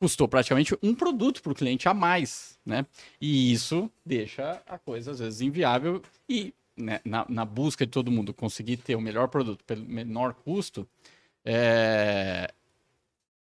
[0.00, 2.84] custou praticamente um produto para o cliente a mais, né?
[3.20, 6.52] E isso deixa a coisa às vezes inviável e
[6.82, 10.86] né, na, na busca de todo mundo conseguir ter o melhor produto pelo menor custo,
[11.44, 12.52] é,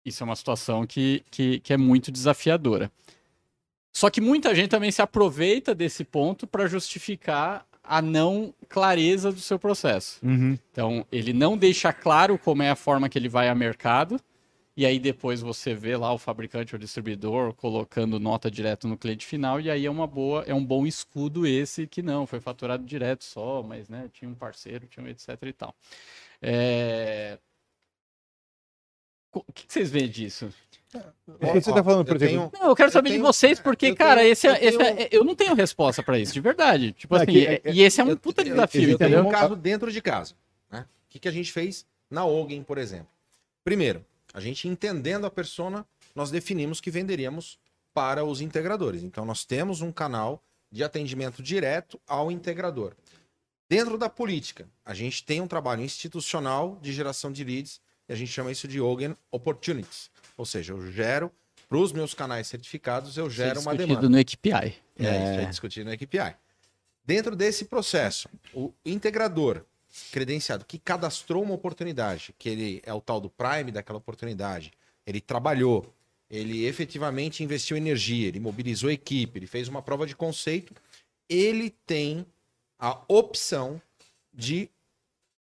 [0.05, 2.91] isso é uma situação que, que, que é muito desafiadora.
[3.93, 9.41] Só que muita gente também se aproveita desse ponto para justificar a não clareza do
[9.41, 10.21] seu processo.
[10.73, 14.21] Então, ele não deixa claro como é a forma que ele vai a mercado,
[14.81, 19.27] e aí depois você vê lá o fabricante ou distribuidor colocando nota direto no cliente
[19.27, 22.83] final, e aí é uma boa, é um bom escudo esse que não, foi faturado
[22.85, 25.75] direto só, mas né, tinha um parceiro, tinha um etc e tal.
[26.41, 27.39] É,
[29.33, 30.53] O que vocês veem disso?
[31.29, 32.51] O que você está falando, por eu exemplo?
[32.59, 34.55] Não, eu quero Eu saber tenho- de vocês, porque, eu cara, tenho- esse, é, eu
[34.69, 36.93] esse é- tenho- eu não tenho resposta para isso, de verdade.
[36.99, 38.91] Tipo Não, é assim, que- é- é- e esse é um eu- puta eu- desafio,
[38.91, 39.29] eu tenho entendeu?
[39.29, 40.35] um caso dentro de casa.
[40.71, 40.81] Né?
[40.81, 43.07] O que, que a gente fez na Ogen, por exemplo?
[43.63, 47.59] Primeiro, a gente entendendo a persona, nós definimos que venderíamos
[47.93, 49.03] para os integradores.
[49.03, 52.95] Então, nós temos um canal de atendimento direto ao integrador.
[53.69, 58.17] Dentro da política, a gente tem um trabalho institucional de geração de leads e a
[58.17, 60.11] gente chama isso de Ogen Opportunities.
[60.37, 61.31] Ou seja, eu gero
[61.69, 64.09] para os meus canais certificados, eu gero uma discutido demanda.
[64.09, 64.77] no API.
[64.99, 66.35] É, isso é discutido no API.
[67.05, 69.65] Dentro desse processo, o integrador
[70.11, 74.73] credenciado que cadastrou uma oportunidade, que ele é o tal do prime daquela oportunidade,
[75.07, 75.93] ele trabalhou,
[76.29, 80.75] ele efetivamente investiu energia, ele mobilizou a equipe, ele fez uma prova de conceito,
[81.29, 82.25] ele tem
[82.79, 83.81] a opção
[84.33, 84.71] de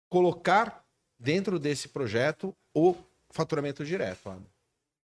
[0.10, 0.84] colocar
[1.20, 2.96] dentro desse projeto o
[3.30, 4.36] faturamento direto,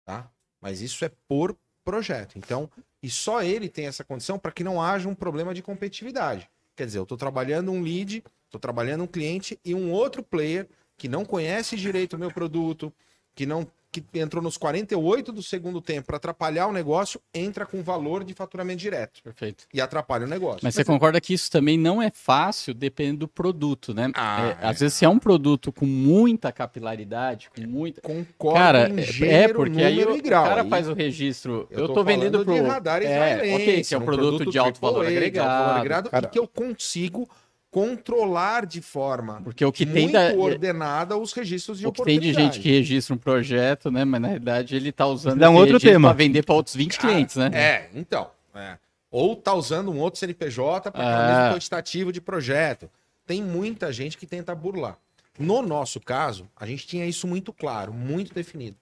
[0.06, 0.30] tá?
[0.62, 2.38] Mas isso é por projeto.
[2.38, 2.70] Então,
[3.02, 6.50] e só ele tem essa condição para que não haja um problema de competitividade.
[6.76, 10.68] Quer dizer, eu estou trabalhando um lead, estou trabalhando um cliente e um outro player
[10.98, 12.94] que não conhece direito o meu produto,
[13.36, 17.84] que não que entrou nos 48 do segundo tempo para atrapalhar o negócio, entra com
[17.84, 19.66] valor de faturamento direto Perfeito.
[19.72, 20.62] e atrapalha o negócio.
[20.64, 24.10] Mas você concorda que isso também não é fácil dependendo do produto, né?
[24.16, 24.80] Ah, É, às é.
[24.80, 28.02] vezes, se é um produto com muita capilaridade, com muita.
[28.02, 30.44] Concordo Cara, em é- gênero, é porque aí o, e grau.
[30.44, 31.68] o cara Aí faz o registro.
[31.70, 32.52] eu Eu, tô tô, vendendo pro.
[32.52, 35.48] de radar é, ok, se é um produto, de alto valor AAA, de agregado.
[35.52, 37.30] alto valor agregado Cara- e que eu consigo
[37.74, 40.34] controlar de forma Porque o que tem muito da.
[40.36, 44.06] ordenada os registros de O que tem de gente que registra um projeto, né?
[44.06, 46.10] Mas na realidade ele tá usando Dá um outro tema.
[46.10, 47.50] pra vender para outros 20 clientes, né?
[47.54, 48.30] É, então.
[48.56, 48.78] é.
[49.10, 51.06] Ou tá usando um outro CNPJ para Ah.
[51.06, 52.90] o mesmo quantitativo de projeto.
[53.26, 54.98] Tem muita gente que tenta burlar.
[55.40, 58.78] No nosso caso, a gente tinha isso muito claro, muito definido.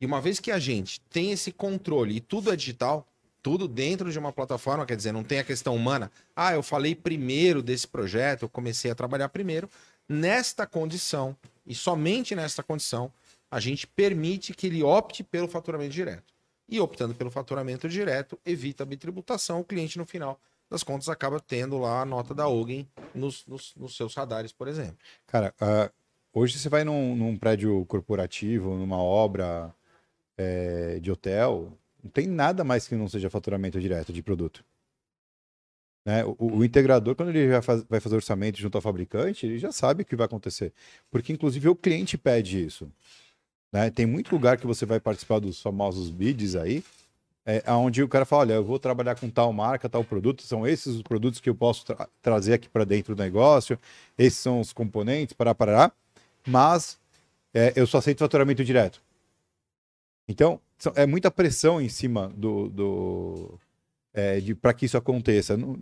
[0.00, 3.06] E uma vez que a gente tem esse controle e tudo é digital,
[3.44, 6.10] tudo dentro de uma plataforma, quer dizer, não tem a questão humana.
[6.34, 9.68] Ah, eu falei primeiro desse projeto, eu comecei a trabalhar primeiro.
[10.08, 13.12] Nesta condição, e somente nesta condição,
[13.50, 16.32] a gente permite que ele opte pelo faturamento direto.
[16.66, 19.60] E optando pelo faturamento direto, evita a bitributação.
[19.60, 23.74] O cliente, no final das contas, acaba tendo lá a nota da Hogan nos, nos,
[23.76, 24.96] nos seus radares, por exemplo.
[25.26, 25.90] Cara, ah,
[26.32, 29.74] hoje você vai num, num prédio corporativo, numa obra
[30.38, 34.62] eh, de hotel, não tem nada mais que não seja faturamento direto de produto.
[36.06, 36.22] Né?
[36.24, 39.72] O, o integrador, quando ele vai, faz- vai fazer orçamento junto ao fabricante, ele já
[39.72, 40.70] sabe o que vai acontecer.
[41.10, 42.90] Porque, inclusive, o cliente pede isso.
[43.72, 43.90] né?
[43.90, 46.84] Tem muito lugar que você vai participar dos famosos bids aí,
[47.46, 50.66] é, onde o cara fala, olha, eu vou trabalhar com tal marca, tal produto, são
[50.66, 53.78] esses os produtos que eu posso tra- trazer aqui para dentro do negócio,
[54.18, 55.92] esses são os componentes, para parar,
[56.46, 56.98] mas
[57.54, 59.02] é, eu só aceito faturamento direto.
[60.28, 60.60] Então,
[60.94, 63.58] é muita pressão em cima do, do
[64.12, 65.56] é, de para que isso aconteça.
[65.56, 65.78] Não-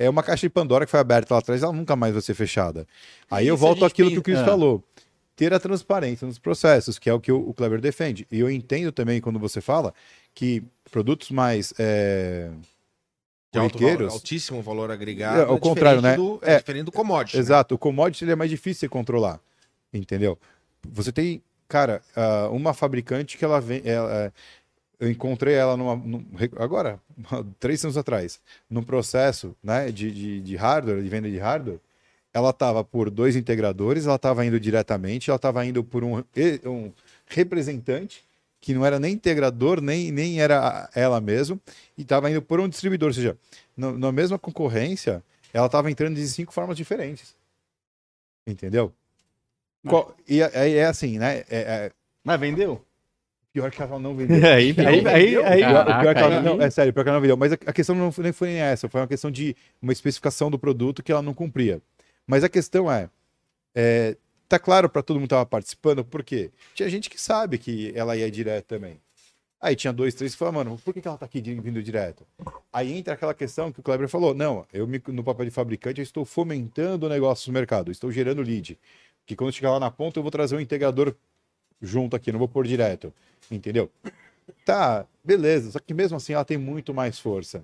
[0.00, 2.34] é uma caixa de Pandora que foi aberta lá atrás, ela nunca mais vai ser
[2.34, 2.86] fechada.
[3.28, 4.44] Aí eu Isso a volto àquilo pensa- que o Cris ah.
[4.44, 4.84] falou.
[5.34, 8.26] Ter a transparência nos processos, que é o que o, o Kleber defende.
[8.30, 9.92] E eu entendo também quando você fala
[10.34, 12.50] que produtos mais é,
[13.52, 15.40] De alto valor, altíssimo valor agregado.
[15.40, 16.28] É, ao contrário, diferente né?
[16.38, 16.58] Do, é, É.
[16.58, 17.36] diferente do commodity.
[17.36, 17.40] né?
[17.42, 19.40] Exato, o commodity ele é mais difícil de controlar,
[19.94, 20.36] entendeu?
[20.90, 24.32] Você tem, cara, ah, uma fabricante que ela vem, ela, é,
[25.00, 26.26] eu encontrei ela numa, num-
[26.58, 27.00] agora,
[27.60, 31.78] três anos atrás, num processo, né, de, de, de hardware, de venda de hardware,
[32.32, 36.22] ela estava por dois integradores, ela estava indo diretamente, ela estava indo por um,
[36.66, 36.92] um
[37.26, 38.24] representante
[38.60, 41.60] que não era nem integrador, nem, nem era ela mesmo,
[41.96, 43.36] e estava indo por um distribuidor, ou seja,
[43.76, 47.34] no- na mesma concorrência, ela estava entrando de cinco formas diferentes.
[48.46, 48.92] Entendeu?
[49.86, 51.38] Qual- e aí é assim, né?
[51.40, 51.92] É, é-
[52.24, 52.84] Mas vendeu?
[53.52, 54.36] pior que ela não vendeu.
[54.46, 56.00] aí, aí, aí, aí, Cara.
[56.00, 57.36] Pior- que ela aí- não- é sério, pior que ela não vendeu.
[57.36, 59.92] Mas a, a questão não foi, nem foi nem essa, foi uma questão de uma
[59.92, 61.80] especificação do produto que ela não cumpria.
[62.26, 63.08] Mas a questão é,
[63.74, 64.16] é
[64.48, 66.50] tá claro para todo mundo que estava participando, por quê?
[66.74, 69.00] Tinha gente que sabe que ela ia direto também.
[69.60, 72.24] Aí tinha dois, três que falaram, mano, por que, que ela tá aqui vindo direto?
[72.72, 76.00] Aí entra aquela questão que o Kleber falou, não, eu me- no papel de fabricante
[76.00, 78.78] eu estou fomentando o negócio no mercado, estou gerando lead.
[79.28, 81.14] Que quando chegar lá na ponta eu vou trazer um integrador
[81.82, 83.12] junto aqui, não vou pôr direto.
[83.50, 83.90] Entendeu?
[84.64, 87.62] Tá, beleza, só que mesmo assim ela tem muito mais força.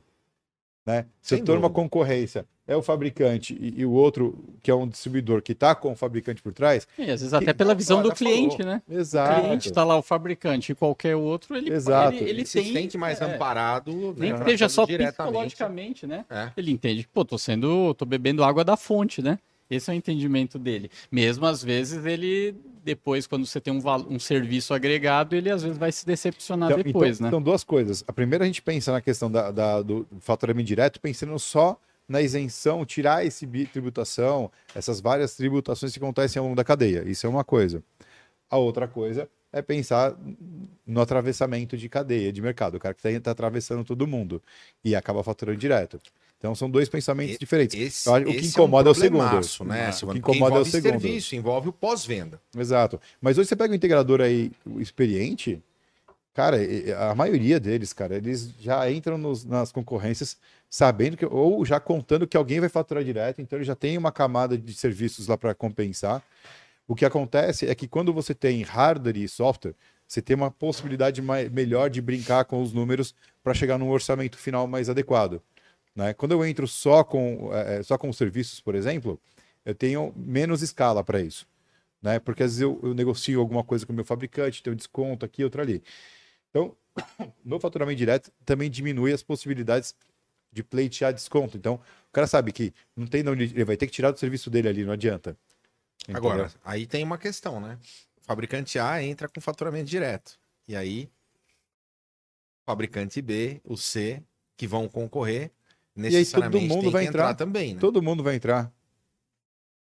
[0.86, 1.06] Né?
[1.22, 1.74] Se Sem eu tô numa dúvida.
[1.82, 5.92] concorrência, é o fabricante e, e o outro, que é um distribuidor, que está com
[5.92, 8.32] o fabricante por trás, E às vezes até pela visão do já falou.
[8.32, 8.82] cliente, né?
[8.86, 9.40] O exato.
[9.40, 12.14] cliente tá lá, o fabricante e qualquer outro, ele, Exato.
[12.18, 12.72] ele, ele Ele se tem...
[12.74, 14.14] sente mais é, amparado.
[14.18, 15.14] Nem né, que seja só diretamente.
[15.32, 16.26] psicologicamente, né?
[16.28, 16.52] É.
[16.54, 17.94] Ele entende que, pô, tô sendo.
[17.94, 19.38] tô bebendo água da fonte, né?
[19.70, 20.90] Esse é o entendimento dele.
[21.10, 25.78] Mesmo às vezes ele, depois, quando você tem um, um serviço agregado, ele às vezes
[25.78, 27.30] vai se decepcionar Então, depois, então, né?
[27.30, 28.04] São duas coisas.
[28.06, 32.20] A primeira, a gente pensa na questão da, da- do faturamento direto, pensando só na
[32.20, 37.02] isenção, tirar esse tributação, essas várias tributações que acontecem ao longo da cadeia.
[37.06, 37.82] Isso é uma coisa.
[38.50, 40.14] A outra coisa é pensar
[40.86, 42.74] no atravessamento de cadeia, de mercado.
[42.74, 44.42] O cara que está atravessando todo mundo
[44.84, 45.98] e acaba faturando direto.
[46.44, 47.74] Então, são dois pensamentos E- diferentes.
[47.80, 49.22] Esse, acho- o que incomoda é um o segundo.
[49.64, 50.90] Né, Ah, o que incomoda é o segundo.
[51.00, 52.38] serviço, envolve o pós-venda.
[52.54, 53.00] Exato.
[53.18, 55.58] Mas hoje você pega um integrador aí experiente,
[56.34, 56.58] cara,
[57.10, 60.36] a maioria deles, cara, eles já entram nos- nas concorrências
[60.68, 64.12] sabendo que, ou já contando que alguém vai faturar direto, então ele já tem uma
[64.12, 66.22] camada de serviços lá para compensar.
[66.86, 69.72] O que acontece é que quando você tem hardware e software,
[70.06, 74.36] você tem uma possibilidade mai- melhor de brincar com os números para chegar num orçamento
[74.36, 75.40] final mais adequado.
[75.94, 76.12] Né?
[76.14, 79.20] Quando eu entro só com, eh, só com os serviços, por exemplo,
[79.64, 81.46] eu tenho menos escala para isso
[82.04, 82.20] né?
[82.20, 85.42] Porque às vezes eu, eu negocio alguma coisa com o meu fabricante, tenho desconto aqui,
[85.42, 85.82] outra ali.
[86.50, 86.76] Então,
[87.42, 89.94] no faturamento direto também diminui as possibilidades
[90.52, 91.56] de pleitear desconto.
[91.56, 94.18] Então, o cara sabe que não tem de onde ele vai ter que tirar do
[94.18, 95.34] serviço dele ali, não adianta.
[96.02, 96.18] Entendeu?
[96.18, 97.78] Agora, aí tem uma questão, né?
[98.20, 100.38] O fabricante A entra com faturamento direto.
[100.68, 101.08] E aí,
[102.66, 104.22] fabricante B, o C,
[104.58, 105.50] que vão concorrer,
[105.94, 107.34] necessariamente mundo tem vai que entrar, entrar.
[107.34, 107.80] também, né?
[107.80, 108.72] todo mundo vai entrar.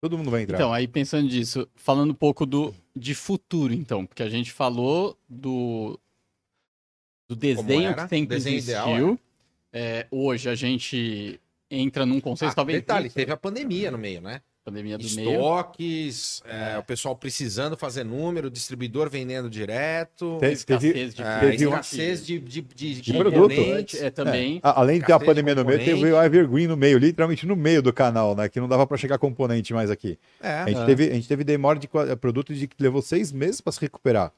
[0.01, 0.57] Todo mundo vai entrar.
[0.57, 5.19] Então, aí pensando nisso, falando um pouco do, de futuro, então, porque a gente falou
[5.29, 5.99] do,
[7.29, 9.21] do desenho que sempre desenho ideal, existiu.
[9.73, 12.79] É, hoje a gente entra num consenso, Ah, talvez.
[12.79, 14.41] detalhe, teve a pandemia no meio, né?
[14.71, 15.31] Pandemia do meio.
[15.33, 21.41] Estoques, é, o pessoal precisando fazer número, distribuidor vendendo direto, Te- teve- escassez de, é,
[21.41, 23.53] teve escassez de, de, de, De produto.
[24.01, 24.61] É, também.
[24.63, 27.57] A- Além de ter a pandemia no meio, teve o Evergreen no meio, literalmente no
[27.57, 28.49] meio do canal, né?
[28.49, 30.19] Que não dava para chegar componente mais aqui.
[30.41, 30.85] É, A gente, É.
[30.87, 31.89] teve, a gente teve demora de
[32.21, 34.33] produto de que levou seis meses para se recuperar.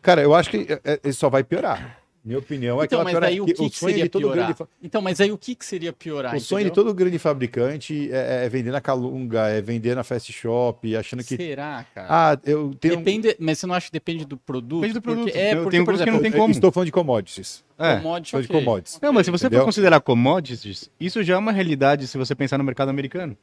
[0.00, 1.98] Cara, eu acho que é, é, ele só vai piorar.
[2.26, 3.26] Minha opinião é que Então, ela mas piora.
[3.28, 4.46] aí o que que, que sonho seria de todo piorar?
[4.56, 6.34] grande Então, mas aí o que, que seria piorar?
[6.34, 10.32] O sonho de todo grande fabricante é, é vender na Calunga, é vender na Fast
[10.32, 11.36] Shop, achando que.
[11.36, 12.06] Será, cara?
[12.10, 12.96] Ah, eu tenho.
[12.96, 14.80] Depende, mas você não acha que depende do produto?
[14.80, 15.24] Depende do produto.
[15.26, 16.50] Porque, é, Eu porque, tenho por alguns que exemplo, não tem eu como.
[16.52, 17.64] Estou falando de commodities.
[17.78, 17.96] É.
[17.98, 18.98] commodity, Falando de commodities.
[19.00, 19.60] Não, mas se você Entendeu?
[19.60, 23.36] for considerar commodities, isso já é uma realidade se você pensar no mercado americano.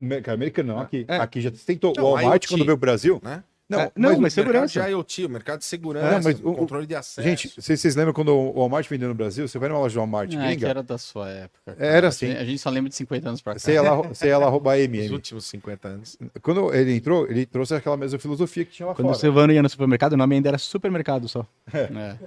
[0.00, 1.04] Mercado americano não, aqui.
[1.06, 1.16] É.
[1.18, 1.92] Aqui já tentou.
[1.96, 3.20] Não, o Walmart, IoT, quando veio o Brasil.
[3.22, 3.44] né?
[3.68, 4.80] Não, É, não, mas, mas O mercado segurança.
[4.84, 7.26] de IoT, o mercado de segurança, Não, mas o o- controle de acesso.
[7.28, 9.48] Gente, vocês, vocês lembram quando o Walmart vendeu no Brasil?
[9.48, 11.74] Você vai numa loja do Walmart Ah, que gringa, era da sua época.
[11.74, 11.84] cara.
[11.84, 12.30] Era assim.
[12.30, 13.58] A gente só lembra de 50 anos pra cá.
[13.58, 15.10] você ia lá, você ia lá roubar MM.
[15.12, 16.16] últimos 50 anos.
[16.42, 19.18] Quando ele entrou, ele trouxe aquela mesma filosofia que tinha lá Quando o fora.
[19.20, 21.44] Silvano ia no supermercado, o nome ainda era supermercado só.
[21.74, 21.80] É.
[21.80, 22.18] Era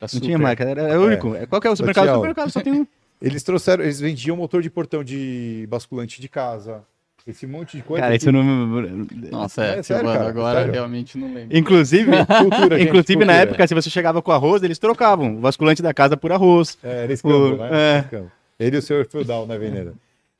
[0.00, 0.26] Não super.
[0.26, 1.34] tinha marca, era, era único.
[1.34, 1.46] É.
[1.46, 2.08] Qual que é o supermercado?
[2.08, 2.14] um.
[2.14, 2.86] Supermercado só tem um.
[3.22, 6.82] Eles trouxeram, eles vendiam motor de portão de basculante de casa.
[7.26, 8.02] Esse monte de coisa.
[8.02, 8.42] Cara, que- isso não.
[9.30, 10.72] Nossa, é, É sério, Silvano, cara, agora sério.
[10.72, 11.56] realmente não lembro.
[11.56, 15.82] Inclusive, Cultura, gente, inclusive na época, se você chegava com arroz, eles trocavam o vasculante
[15.82, 16.78] da casa por arroz.
[16.82, 18.04] É, era escambo, O- né?
[18.12, 18.22] é.
[18.58, 19.92] Ele e o senhor feudal na Veneza.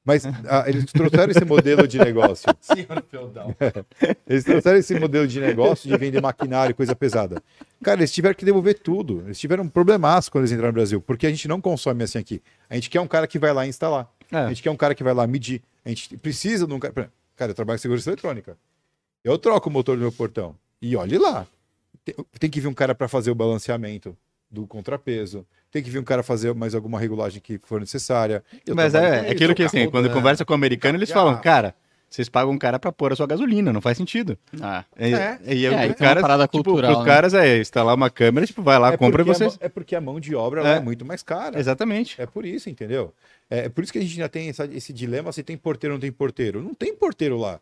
[0.04, 2.46] Mas ah, eles trouxeram esse modelo de negócio.
[2.62, 3.54] Senhor feudal.
[4.26, 7.42] Eles trouxeram esse modelo de negócio de vender maquinário, coisa pesada.
[7.82, 9.22] Cara, eles tiveram que devolver tudo.
[9.26, 12.18] Eles tiveram um problemaço quando eles entraram no Brasil, porque a gente não consome assim
[12.18, 12.40] aqui.
[12.70, 14.08] A gente quer um cara que vai lá instalar.
[14.32, 14.48] A É.
[14.48, 15.62] gente quer um cara que vai lá medir.
[15.84, 17.10] A gente precisa de um cara.
[17.36, 18.56] Cara, eu trabalho com segurança eletrônica.
[19.24, 20.54] Eu troco o motor do meu portão.
[20.82, 21.46] E olhe lá.
[22.38, 24.16] Tem, que vir um cara para fazer o balanceamento
[24.50, 25.46] do contrapeso.
[25.70, 28.42] Tem que vir um cara fazer mais alguma regulagem que for necessária.
[28.66, 31.38] Eu Mas é, é aquilo que assim, quando da- conversa com o americano, eles falam,
[31.40, 31.74] cara,
[32.08, 34.38] vocês pagam um cara pra pôr a sua gasolina, não faz sentido.
[34.62, 35.38] Ah, E, É.
[35.54, 37.04] e É, o aí tem cara, uma parada tipo, cultural, os né?
[37.04, 39.58] caras é instalar uma câmera, tipo, vai lá, É compra e vocês.
[39.60, 40.76] é porque a mão de obra É.
[40.76, 41.58] é muito mais cara.
[41.60, 42.20] Exatamente.
[42.20, 43.12] É por isso, entendeu?
[43.50, 45.94] É, é por isso que a gente ainda tem essa- esse dilema se tem porteiro
[45.94, 46.62] ou não tem porteiro.
[46.62, 47.60] Não tem porteiro lá.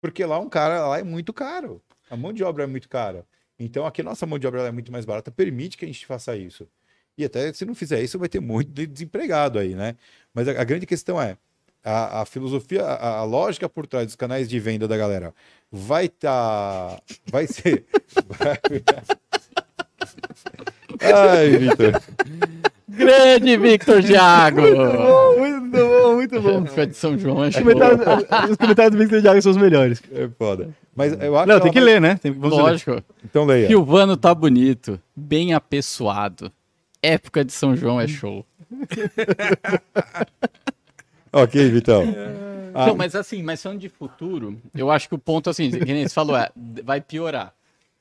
[0.00, 1.80] Porque lá um cara lá é muito caro.
[2.10, 3.24] A mão de obra é muito cara.
[3.58, 6.04] Então aqui a nossa mão de obra é muito mais barata, permite que a gente
[6.04, 6.66] faça isso.
[7.16, 9.94] E até se não fizer isso, vai ter muito de desempregado aí, né?
[10.34, 11.36] Mas a, a grande questão é,
[11.84, 15.34] a, a filosofia, a, a lógica por trás dos canais de venda da galera
[15.70, 17.00] vai estar.
[17.30, 17.84] vai ser.
[18.38, 18.58] vai-
[21.00, 22.00] Ai, Vitor.
[22.88, 24.60] Grande Victor Thiago!
[25.38, 26.58] muito bom, muito bom.
[26.64, 28.00] Época de São João é Os comentários,
[28.50, 30.02] os comentários do Victor Thiago são os melhores.
[30.12, 30.70] É foda.
[30.94, 32.18] Mas eu acho Não, ela tem que vai- ler, né?
[32.22, 32.62] Tem, vamos ler.
[32.62, 33.02] Lógico.
[33.24, 33.66] Então leia.
[33.66, 36.52] Silvano tá bonito, bem apessoado.
[37.02, 38.44] Época de São João é show.
[41.32, 42.02] Ok, Vitão.
[42.74, 45.84] Ah, Então, mas assim, mas falando de futuro, eu acho que o ponto, assim, que
[45.92, 46.50] nem você falou, é,
[46.84, 47.54] vai piorar.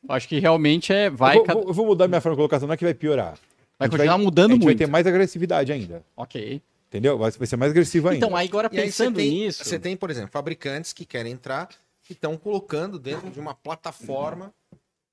[0.07, 2.67] Eu acho que realmente é, vai, eu, vou, eu vou mudar minha forma de colocação,
[2.67, 3.37] não é que vai piorar.
[3.77, 4.77] vai continuar a mudando gente muito.
[4.77, 6.03] vai ter mais agressividade ainda.
[6.15, 6.61] Ok.
[6.89, 7.17] Entendeu?
[7.17, 8.25] Vai, vai ser mais agressivo ainda.
[8.25, 11.05] Então, aí agora E aí você pensando tem, nisso, você tem, por exemplo, fabricantes que
[11.05, 11.69] querem entrar
[12.03, 14.51] que estão colocando dentro de uma plataforma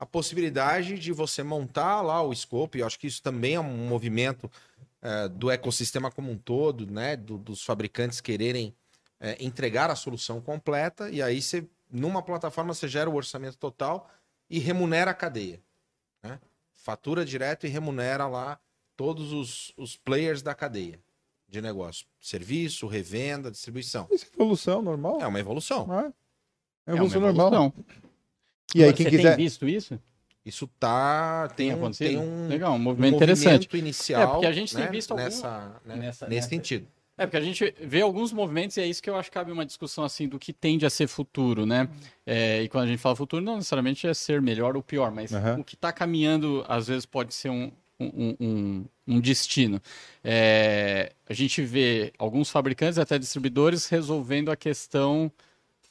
[0.01, 2.79] a possibilidade de você montar lá o scope.
[2.79, 4.51] Eu acho que isso também é um movimento
[5.03, 7.17] eh, do ecossistema como um todo, né?
[7.17, 8.75] do- dos fabricantes quererem
[9.21, 11.11] eh, entregar a solução completa.
[11.11, 14.09] E aí você, numa plataforma, você gera o orçamento total
[14.49, 15.61] e remunera a cadeia.
[16.23, 16.39] né?
[16.75, 18.59] Fatura direto e remunera lá
[18.97, 20.99] todos os, os players da cadeia
[21.49, 22.07] de negócio.
[22.21, 24.07] Serviço, revenda, distribuição.
[24.11, 25.21] Isso é evolução normal.
[25.21, 25.87] É uma evolução.
[25.93, 26.13] É, é
[26.87, 27.47] é uma evolução normal.
[27.53, 27.85] evolução.
[28.75, 29.37] E aí, Agora, quem você quiser.
[29.37, 30.01] tem visto isso?
[30.49, 31.49] Isso tá.
[31.57, 32.09] Tem, Tem um, acontecido?
[32.09, 33.67] tem um, Legal, um um movimento interessante.
[33.67, 34.23] movimento inicial.
[34.23, 36.87] É, porque a gente tem né, visto algum- nessa, né, nessa- nesse nessa- sentido.
[37.17, 39.51] É, porque a gente vê alguns movimentos e é isso que eu acho que cabe
[39.51, 41.89] uma discussão assim do que tende a ser futuro, né?
[42.25, 45.35] É, e quando a gente fala futuro, não necessariamente é ser melhor ou pior, mas
[45.35, 45.59] Aham.
[45.59, 49.83] o que está caminhando às vezes pode ser um, um, um, um destino.
[50.23, 55.33] É, a gente vê alguns fabricantes, até distribuidores, resolvendo a questão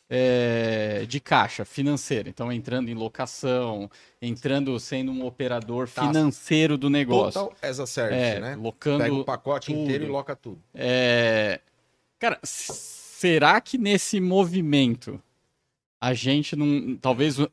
[0.09, 2.29] é, de caixa financeira.
[2.29, 3.89] Então, entrando em locação,
[4.21, 6.07] entrando sendo um operador Tá.
[6.07, 7.41] financeiro do negócio.
[7.41, 8.55] Total as a service, É, né?
[8.55, 9.79] locando Pega o pacote tudo.
[9.83, 10.61] inteiro e loca tudo.
[10.73, 11.59] É,
[12.19, 15.21] Cara, será que nesse movimento
[16.01, 16.95] a gente não.
[16.97, 17.37] Talvez.
[17.39, 17.45] um-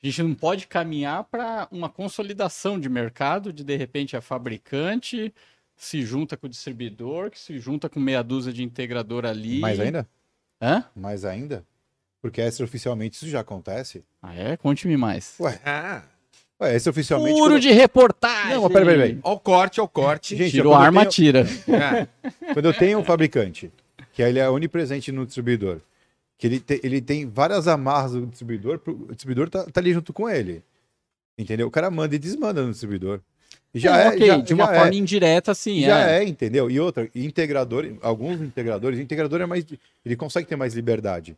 [0.00, 5.34] a gente não pode caminhar para uma consolidação de mercado, de de repente a fabricante
[5.74, 9.58] se junta com o distribuidor, que se junta com meia dúzia de integrador ali.
[9.58, 10.08] Mais ainda?
[10.60, 10.84] Hã?
[10.94, 11.64] Mais ainda?
[12.20, 14.04] Porque extraoficialmente isso já acontece.
[14.22, 14.56] Ah, é?
[14.56, 15.34] Conte-me mais.
[15.38, 16.02] Ué, Ah,
[16.60, 17.38] ué extraoficialmente.
[17.38, 18.54] Furo quando- de reportagem!
[18.54, 19.20] Não, mas peraí, peraí, peraí.
[19.22, 20.36] ó o corte, ó o corte.
[20.36, 21.46] Gente, Tirou a arma, tenho- tira.
[21.68, 22.52] É.
[22.52, 23.70] Quando eu tenho um fabricante,
[24.12, 25.80] que ele é onipresente no distribuidor,
[26.36, 30.12] que ele, te- ele tem várias amarras do distribuidor, o distribuidor tá, tá ali junto
[30.12, 30.62] com ele.
[31.38, 31.68] Entendeu?
[31.68, 33.20] O cara manda e desmanda no distribuidor.
[33.74, 35.82] Já Não, é, ok, já, de uma já forma é, indireta, sim.
[35.82, 36.24] já é.
[36.24, 36.70] é, entendeu?
[36.70, 39.64] E outra, integrador, alguns integradores, integrador é mais,
[40.04, 41.36] ele consegue ter mais liberdade,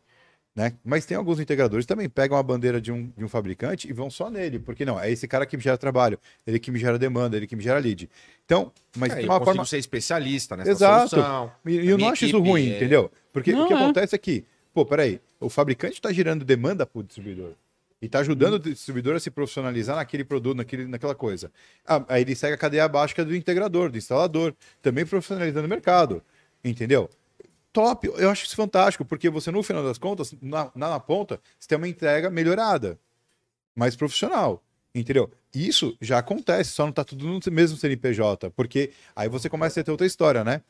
[0.55, 0.73] né?
[0.85, 3.93] Mas tem alguns integradores que também pegam a bandeira de um, de um fabricante e
[3.93, 6.79] vão só nele, porque não, é esse cara que me gera trabalho, ele que me
[6.79, 8.09] gera demanda, ele que me gera lead.
[8.45, 11.09] Então, mas É, uma forma ser especialista nessa Exato.
[11.11, 11.53] solução.
[11.67, 13.11] E eu não acho isso ruim, é- entendeu?
[13.33, 13.77] Porque Não, o que é.
[13.77, 17.53] acontece é que, pô, peraí, o fabricante está gerando demanda para o distribuidor.
[18.01, 21.53] E está ajudando o distribuidor a se profissionalizar naquele produto, naquele, naquela coisa.
[21.87, 26.23] Ah, aí ele segue a cadeia básica do integrador, do instalador, também profissionalizando o mercado.
[26.65, 27.11] Entendeu?
[27.73, 31.41] Top, eu acho isso fantástico, porque você, no final das contas, na, na, na ponta,
[31.59, 32.99] você tem uma entrega melhorada,
[33.77, 34.63] mais profissional.
[34.95, 35.31] Entendeu?
[35.55, 39.85] Isso já acontece, só não tá tudo no mesmo CNPJ, porque aí você começa a
[39.85, 40.63] ter outra história, né?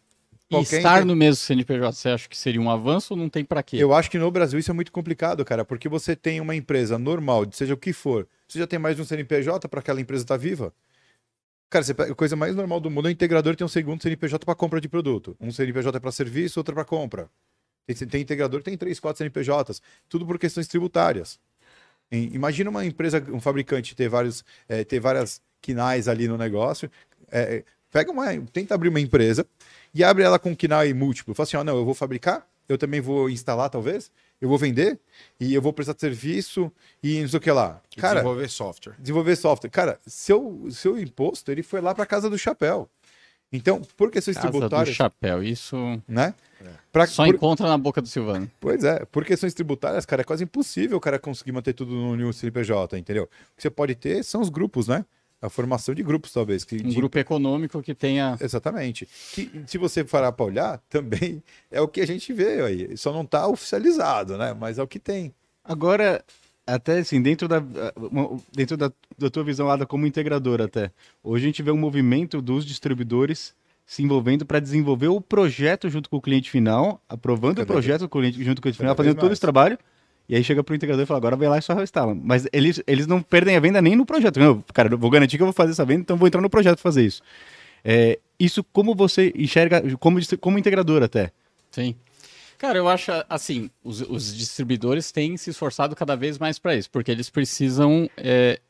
[0.51, 3.63] E estar no mesmo CNPJ, você acha que seria um avanço ou não tem pra
[3.63, 3.77] quê?
[3.77, 6.99] Eu acho que no Brasil isso é muito complicado, cara, porque você tem uma empresa
[6.99, 10.25] normal, seja o que for, você já tem mais de um CNPJ para aquela empresa
[10.25, 10.73] estar viva.
[11.71, 14.57] Cara, a coisa mais normal do mundo é o integrador ter um segundo CNPJ para
[14.57, 15.37] compra de produto.
[15.41, 17.31] Um CNPJ para serviço, outro para compra.
[17.87, 21.39] Tem, tem integrador que tem três, quatro CNPJs, tudo por questões tributárias.
[22.11, 26.91] Em- Imagina uma empresa, um fabricante ter vários, eh, ter várias quinais ali no negócio.
[27.31, 29.47] eh, pega uma, tenta abrir uma empresa
[29.95, 31.35] e abre ela com quinal múltiplo.
[31.35, 34.11] Fala assim, ó, não, eu vou fabricar, eu também vou instalar talvez,
[34.41, 34.99] eu vou vender
[35.39, 36.71] e eu vou prestar serviço
[37.03, 37.81] e não sei o que lá.
[37.97, 38.95] Cara, desenvolver software.
[38.99, 39.71] desenvolver software.
[39.71, 42.89] Cara, seu, seu imposto, ele foi lá para casa do chapéu.
[43.53, 45.77] Então, por questões Casa do tributárias, chapéu, isso
[46.07, 46.35] né?
[46.93, 48.49] Pra, só por- encontra na boca do Silvano.
[48.61, 52.17] Pois é, por questões tributárias, cara, é quase impossível o cara conseguir manter tudo no
[52.17, 53.25] no CNPJ, entendeu?
[53.25, 55.05] O que você pode ter são os grupos, né?
[55.43, 56.65] A formação de grupos, talvez.
[56.65, 58.37] Que, Um de- grupo econômico que tenha.
[58.41, 59.09] Exatamente.
[59.33, 62.97] Que, se você parar para olhar, também é o que a gente vê aí.
[62.97, 64.55] Só não está oficializado, né?
[64.59, 65.33] Mas é o que tem.
[65.65, 66.23] Agora,
[66.67, 67.63] até assim, dentro da,
[68.55, 70.91] dentro da, da tua visão lá como integrador até,
[71.23, 73.55] hoje a gente vê um movimento dos distribuidores
[73.87, 78.09] se envolvendo para desenvolver o projeto junto com o cliente final, aprovando Cada o projeto
[78.09, 79.33] com o cliente, junto com o cliente cada final, fazendo vez todo mais.
[79.33, 79.79] esse trabalho,
[80.31, 82.15] e aí chega pro integrador e fala, agora vai lá e só instala.
[82.15, 84.39] Mas eles, eles não perdem a venda nem no projeto.
[84.39, 86.77] Não, cara, vou garantir que eu vou fazer essa venda, então vou entrar no projeto
[86.77, 87.21] pra fazer isso.
[87.85, 91.33] É, isso como você enxerga, como, como integrador até?
[91.73, 91.97] Sim.
[92.57, 96.89] Cara, eu acho assim, os, os distribuidores têm se esforçado cada vez mais para isso,
[96.93, 98.61] porque eles precisam, é,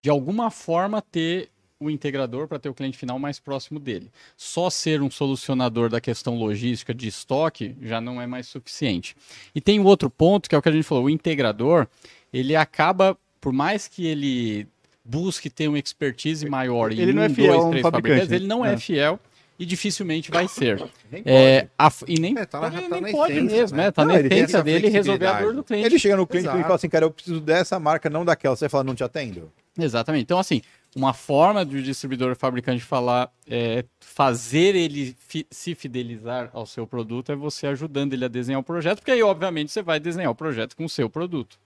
[0.00, 1.48] de alguma forma, ter
[1.80, 4.10] o integrador para ter o cliente final mais próximo dele.
[4.36, 9.14] Só ser um solucionador da questão logística de estoque já não é mais suficiente.
[9.54, 11.86] E tem o outro ponto, que é o que a gente falou, o integrador,
[12.32, 14.66] ele acaba, por mais que ele
[15.04, 18.10] busque ter uma expertise maior em Ele não um, é fiel dois, um três fabricante,
[18.20, 18.76] fabricantes, ele não é, É.
[18.76, 19.20] fiel
[19.56, 20.84] e dificilmente vai ser.
[21.10, 23.84] Nem É, a e nem, É, tá na- nem tá pode essência, mesmo, né?
[23.84, 23.90] né?
[23.92, 25.86] Tá Não, na essência dele resolver a dor do cliente.
[25.86, 26.62] Ele chega no cliente e Exato.
[26.62, 28.54] fala assim, cara, eu preciso dessa marca, não daquela.
[28.56, 29.50] Você fala, não te atendo.
[29.78, 30.24] Exatamente.
[30.24, 30.60] Então, assim,
[30.96, 37.30] uma forma do distribuidor fabricante falar, é, fazer ele fi- se fidelizar ao seu produto
[37.30, 40.34] é você ajudando ele a desenhar o projeto, porque aí, obviamente, você vai desenhar o
[40.34, 41.58] projeto com o seu produto.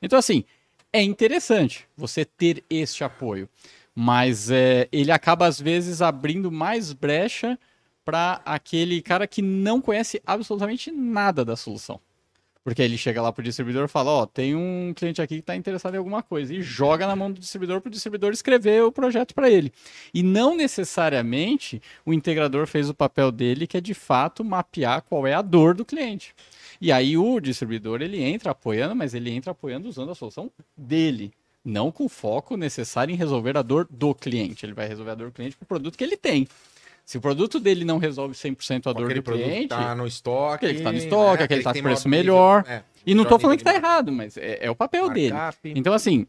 [0.00, 0.44] Então, assim,
[0.92, 3.48] é interessante você ter este apoio,
[3.94, 7.58] mas é, ele acaba, às vezes, abrindo mais brecha
[8.04, 12.00] para aquele cara que não conhece absolutamente nada da solução.
[12.68, 15.56] Porque ele chega lá pro distribuidor e fala, ó, tem um cliente aqui que está
[15.56, 18.92] interessado em alguma coisa e joga na mão do distribuidor para o distribuidor escrever o
[18.92, 19.72] projeto para ele.
[20.12, 25.26] E não necessariamente o integrador fez o papel dele, que é de fato mapear qual
[25.26, 26.34] é a dor do cliente.
[26.78, 31.32] E aí o distribuidor ele entra apoiando, mas ele entra apoiando usando a solução dele,
[31.64, 34.66] não com foco necessário em resolver a dor do cliente.
[34.66, 36.46] Ele vai resolver a dor do cliente com o produto que ele tem.
[37.08, 40.66] Se o produto dele não resolve 100% a dor do cliente, tá no estoque.
[40.66, 41.44] aquele que tá no estoque, né?
[41.44, 42.66] aquele que tá com preço melhor.
[42.68, 45.34] é, e não tô falando que tá errado, mas é, é o papel dele.
[45.64, 46.26] Então, assim,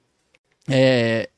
[0.70, 1.30] é,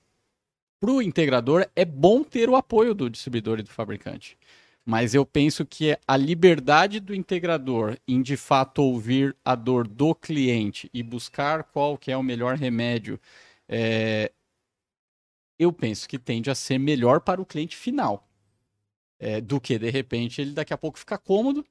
[0.80, 4.38] para o integrador é bom ter o apoio do distribuidor e do fabricante.
[4.86, 10.14] Mas eu penso que a liberdade do integrador em de fato ouvir a dor do
[10.14, 13.20] cliente e buscar qual que é o melhor remédio,
[13.68, 14.32] é,
[15.58, 18.28] eu penso que tende a ser melhor para o cliente final.
[19.22, 21.64] É, do que, de repente, ele daqui a pouco ficar cômodo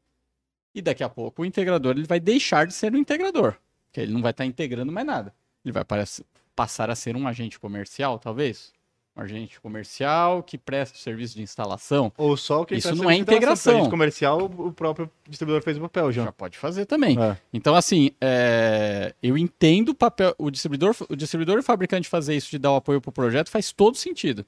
[0.73, 3.57] e daqui a pouco o integrador ele vai deixar de ser um integrador.
[3.89, 5.35] Porque ele não vai estar integrando mais nada.
[5.65, 6.25] Ele vai parece-
[6.55, 8.73] passar a ser um agente comercial, talvez.
[9.17, 12.13] Um agente comercial que presta o serviço de instalação.
[12.17, 13.73] Ou só quem Isso presta não é integração.
[13.73, 16.25] Pra gente comercial, o próprio distribuidor fez o papel já.
[16.27, 17.21] Já pode fazer também.
[17.21, 17.37] É.
[17.53, 20.33] Então, assim, é, eu entendo o papel.
[20.39, 23.13] O distribuidor, o distribuidor e o fabricante fazer isso de dar o apoio para o
[23.13, 24.47] projeto faz todo sentido.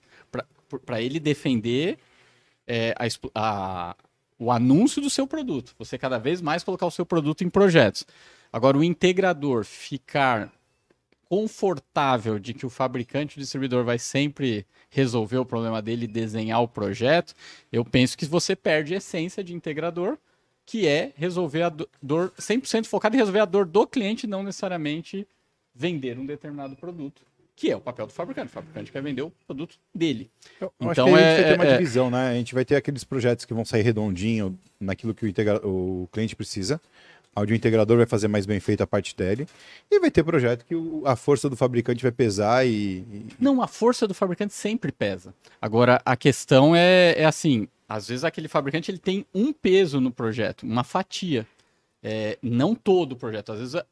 [0.87, 1.99] Para ele defender
[2.67, 3.97] é, a a-
[4.39, 5.75] o anúncio do seu produto.
[5.79, 8.05] Você cada vez mais colocar o seu produto em projetos.
[8.53, 10.53] Agora, o integrador ficar
[11.29, 16.61] confortável de que o fabricante o distribuidor vai sempre resolver o problema dele e desenhar
[16.63, 17.35] o projeto,
[17.73, 20.19] eu penso que você perde a essência de integrador,
[20.67, 24.43] que é resolver a do- dor 100% focado em resolver a dor do cliente, não
[24.43, 25.27] necessariamente
[25.75, 27.23] vender um determinado produto,
[27.63, 28.49] que é o papel do fabricante.
[28.49, 30.29] O fabricante quer vender o produto dele.
[30.61, 32.29] Eu Então, acho que aí a gente é- vai ter uma é- divisão, né?
[32.31, 36.09] A gente vai ter aqueles projetos que vão sair redondinho naquilo que o, integra- o
[36.11, 36.81] cliente precisa,
[37.37, 39.47] onde o integrador vai fazer mais bem feito a parte dele,
[39.89, 43.05] e vai ter projeto que o- a força do fabricante vai pesar e,
[43.39, 45.33] Não, a força do fabricante sempre pesa.
[45.61, 50.11] Agora, a questão é, é assim, às vezes aquele fabricante ele tem um peso no
[50.11, 51.47] projeto, uma fatia.
[52.03, 53.53] É, não todo o projeto.
[53.53, 53.83] Às vezes,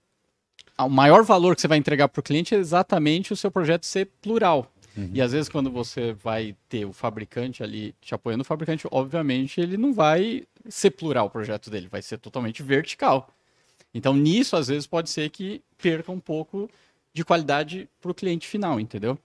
[0.85, 3.87] o maior valor que você vai entregar para o cliente é exatamente o seu projeto
[3.87, 4.73] ser plural.
[5.15, 9.61] E às vezes, quando você vai ter o fabricante ali te apoiando, o fabricante, obviamente,
[9.61, 13.31] ele não vai ser plural o projeto dele, vai ser totalmente vertical.
[13.95, 16.69] Então, nisso, às vezes, pode ser que perca um pouco
[17.13, 19.19] de qualidade para o cliente final, entendeu?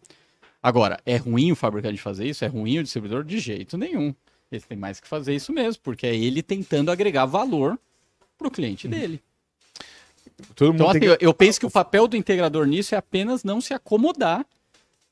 [0.62, 2.44] Agora, é ruim o fabricante fazer isso?
[2.44, 3.24] É ruim o distribuidor?
[3.24, 4.14] De jeito nenhum.
[4.52, 7.78] Ele tem mais que fazer isso mesmo, porque é ele tentando agregar valor
[8.38, 9.22] para o cliente dele.
[10.56, 13.60] Todo Então, assim, que- eu penso que o papel do integrador nisso é apenas não
[13.62, 14.46] se acomodar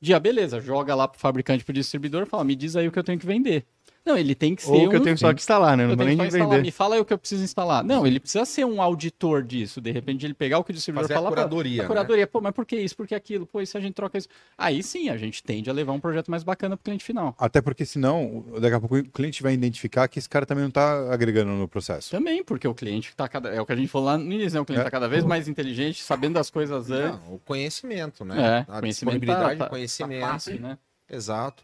[0.00, 2.92] de, ah, beleza, joga lá pro fabricante, pro distribuidor e fala, me diz aí o
[2.92, 3.64] que eu tenho que vender.
[4.04, 5.84] Não, ele tem que ser Ou que eu um- tenho só que instalar, né?
[5.84, 6.62] Não eu vou tenho nem instalar, vender.
[6.62, 7.82] me fala aí o que eu preciso instalar.
[7.82, 9.80] Não, ele precisa ser um auditor disso.
[9.80, 11.28] De repente ele pegar o que o distribuidor Fazer a fala.
[11.30, 11.88] pô, curadoria, A né?
[11.88, 12.94] curadoria, pô, mas por que isso?
[12.94, 13.46] Por que aquilo?
[13.46, 14.28] Pô, e se a gente troca isso?
[14.58, 17.34] Aí sim, a gente tende a levar um projeto mais bacana pro cliente final.
[17.38, 20.68] Até porque senão, daqui a pouco o cliente vai identificar que esse cara também não
[20.68, 22.10] está agregando no processo.
[22.10, 23.48] Também, porque o cliente tá cada.
[23.48, 24.60] É o que a gente falou lá no início, né?
[24.60, 24.84] O cliente É.
[24.84, 27.18] tá cada vez mais inteligente, sabendo das coisas antes.
[27.26, 28.34] Não, o conhecimento, né?
[28.38, 30.20] É, a conhecimento disponibilidade tá- tá- conhecimento.
[30.20, 30.76] tá fácil, né?
[31.10, 31.62] Exato.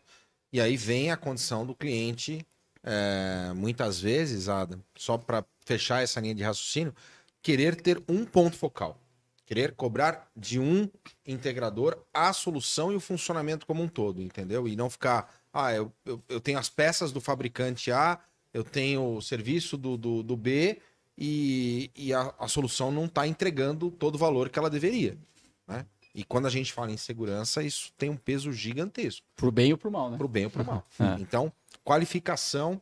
[0.52, 2.44] E aí vem a condição do cliente,
[2.82, 6.94] é, muitas vezes, Adam, só para fechar essa linha de raciocínio,
[7.42, 9.00] querer ter um ponto focal.
[9.46, 10.88] Querer cobrar de um
[11.26, 14.68] integrador a solução e o funcionamento como um todo, entendeu?
[14.68, 18.20] E não ficar, ah, eu, eu, eu tenho as peças do fabricante A,
[18.54, 20.80] eu tenho o serviço do, do, do B
[21.18, 25.18] e, e a, a solução não está entregando todo o valor que ela deveria.
[25.66, 25.84] Né?
[26.14, 29.78] E quando a gente fala em segurança, isso tem um peso gigantesco Pro bem ou
[29.78, 30.16] pro mal, né?
[30.16, 30.86] para o bem ou para o mal.
[30.98, 31.20] É.
[31.20, 31.52] Então,
[31.84, 32.80] qualificação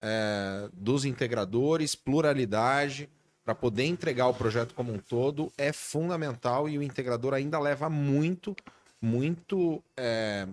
[0.00, 3.08] é, dos integradores, pluralidade,
[3.44, 7.90] para poder entregar o projeto como um todo é fundamental e o integrador ainda leva
[7.90, 8.54] muito,
[9.00, 10.46] muito é,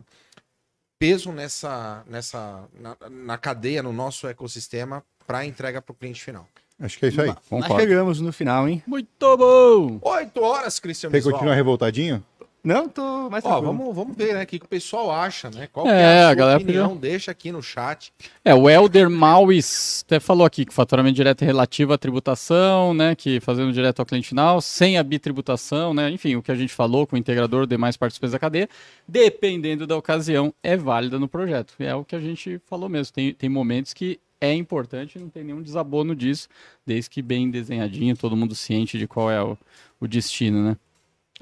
[0.97, 6.47] peso nessa, nessa na, na cadeia, no nosso ecossistema, para entrega para o cliente final.
[6.79, 7.27] Acho que é isso aí.
[7.27, 7.79] Nós Concordo.
[7.81, 8.81] chegamos no final, hein?
[8.87, 9.99] Muito bom!
[10.01, 11.33] Oito horas, Cristiano Quer Bisbal.
[11.33, 12.23] continuar revoltadinho?
[12.61, 14.43] Não, tô mais Ó, vamos, vamos ver, né?
[14.43, 15.69] O que, que o pessoal acha, né?
[15.71, 16.89] Qual É, que é a sua a galera opinião?
[16.89, 18.11] podia- Deixa aqui no chat.
[18.43, 22.93] É, o Helder Mauis até falou aqui que o faturamento direto é relativo à tributação,
[22.93, 23.15] né?
[23.15, 26.09] Que fazendo direto ao cliente final, sem a bitributação, né?
[26.11, 28.67] Enfim, o que a gente falou com o integrador, demais participantes da cadeia,
[29.07, 31.73] dependendo da ocasião, é válida no projeto.
[31.79, 33.13] É o que a gente falou mesmo.
[33.13, 36.47] Tem, tem momentos que é importante, não tem nenhum desabono disso,
[36.85, 39.57] desde que bem desenhadinho, todo mundo ciente de qual é o,
[39.99, 40.77] o destino, né?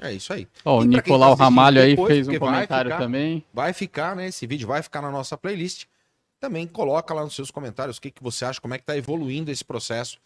[0.00, 0.46] É isso aí.
[0.64, 3.44] Ó, o Nicolau tá Ramalho aí depois, fez um comentário ficar- também.
[3.52, 4.28] vai ficar, né?
[4.28, 5.86] Esse vídeo vai ficar na nossa playlist.
[6.40, 8.96] Também coloca lá nos seus comentários o que, que você acha, como é que está
[8.96, 10.18] evoluindo esse processo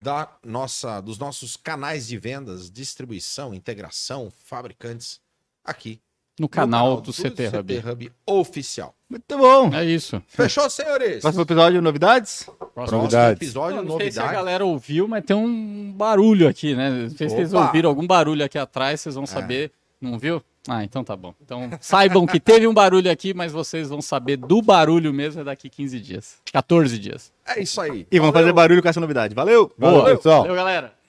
[0.00, 5.20] da nossa, dos nossos canais de vendas, distribuição, integração, fabricantes
[5.64, 6.00] aqui
[6.40, 7.74] No canal, do, CT Hub.
[7.74, 8.94] CT Hub oficial.
[9.10, 9.74] Muito bom.
[9.74, 10.22] É isso.
[10.26, 11.20] Fechou, senhores?
[11.20, 12.48] Próximo episódio, novidades?
[12.74, 13.42] Próximo Novidades.
[13.42, 16.88] episódio, Eu não sei se a galera ouviu, mas tem um barulho aqui, né?
[16.88, 19.70] Não sei se vocês ouviram algum barulho aqui atrás, vocês vão saber.
[20.00, 20.42] Não viu?
[20.66, 21.34] Ah, então tá bom.
[21.44, 25.44] Então saibam que teve um barulho aqui, mas vocês vão saber do barulho mesmo é
[25.44, 26.38] daqui 15 dias.
[26.50, 27.30] 14 dias.
[27.46, 28.06] É isso aí.
[28.10, 28.46] E vamos Valeu.
[28.48, 29.34] fazer barulho com essa novidade.
[29.34, 29.70] Valeu!
[29.76, 30.40] Valeu, pessoal.
[30.40, 30.99] Valeu, galera.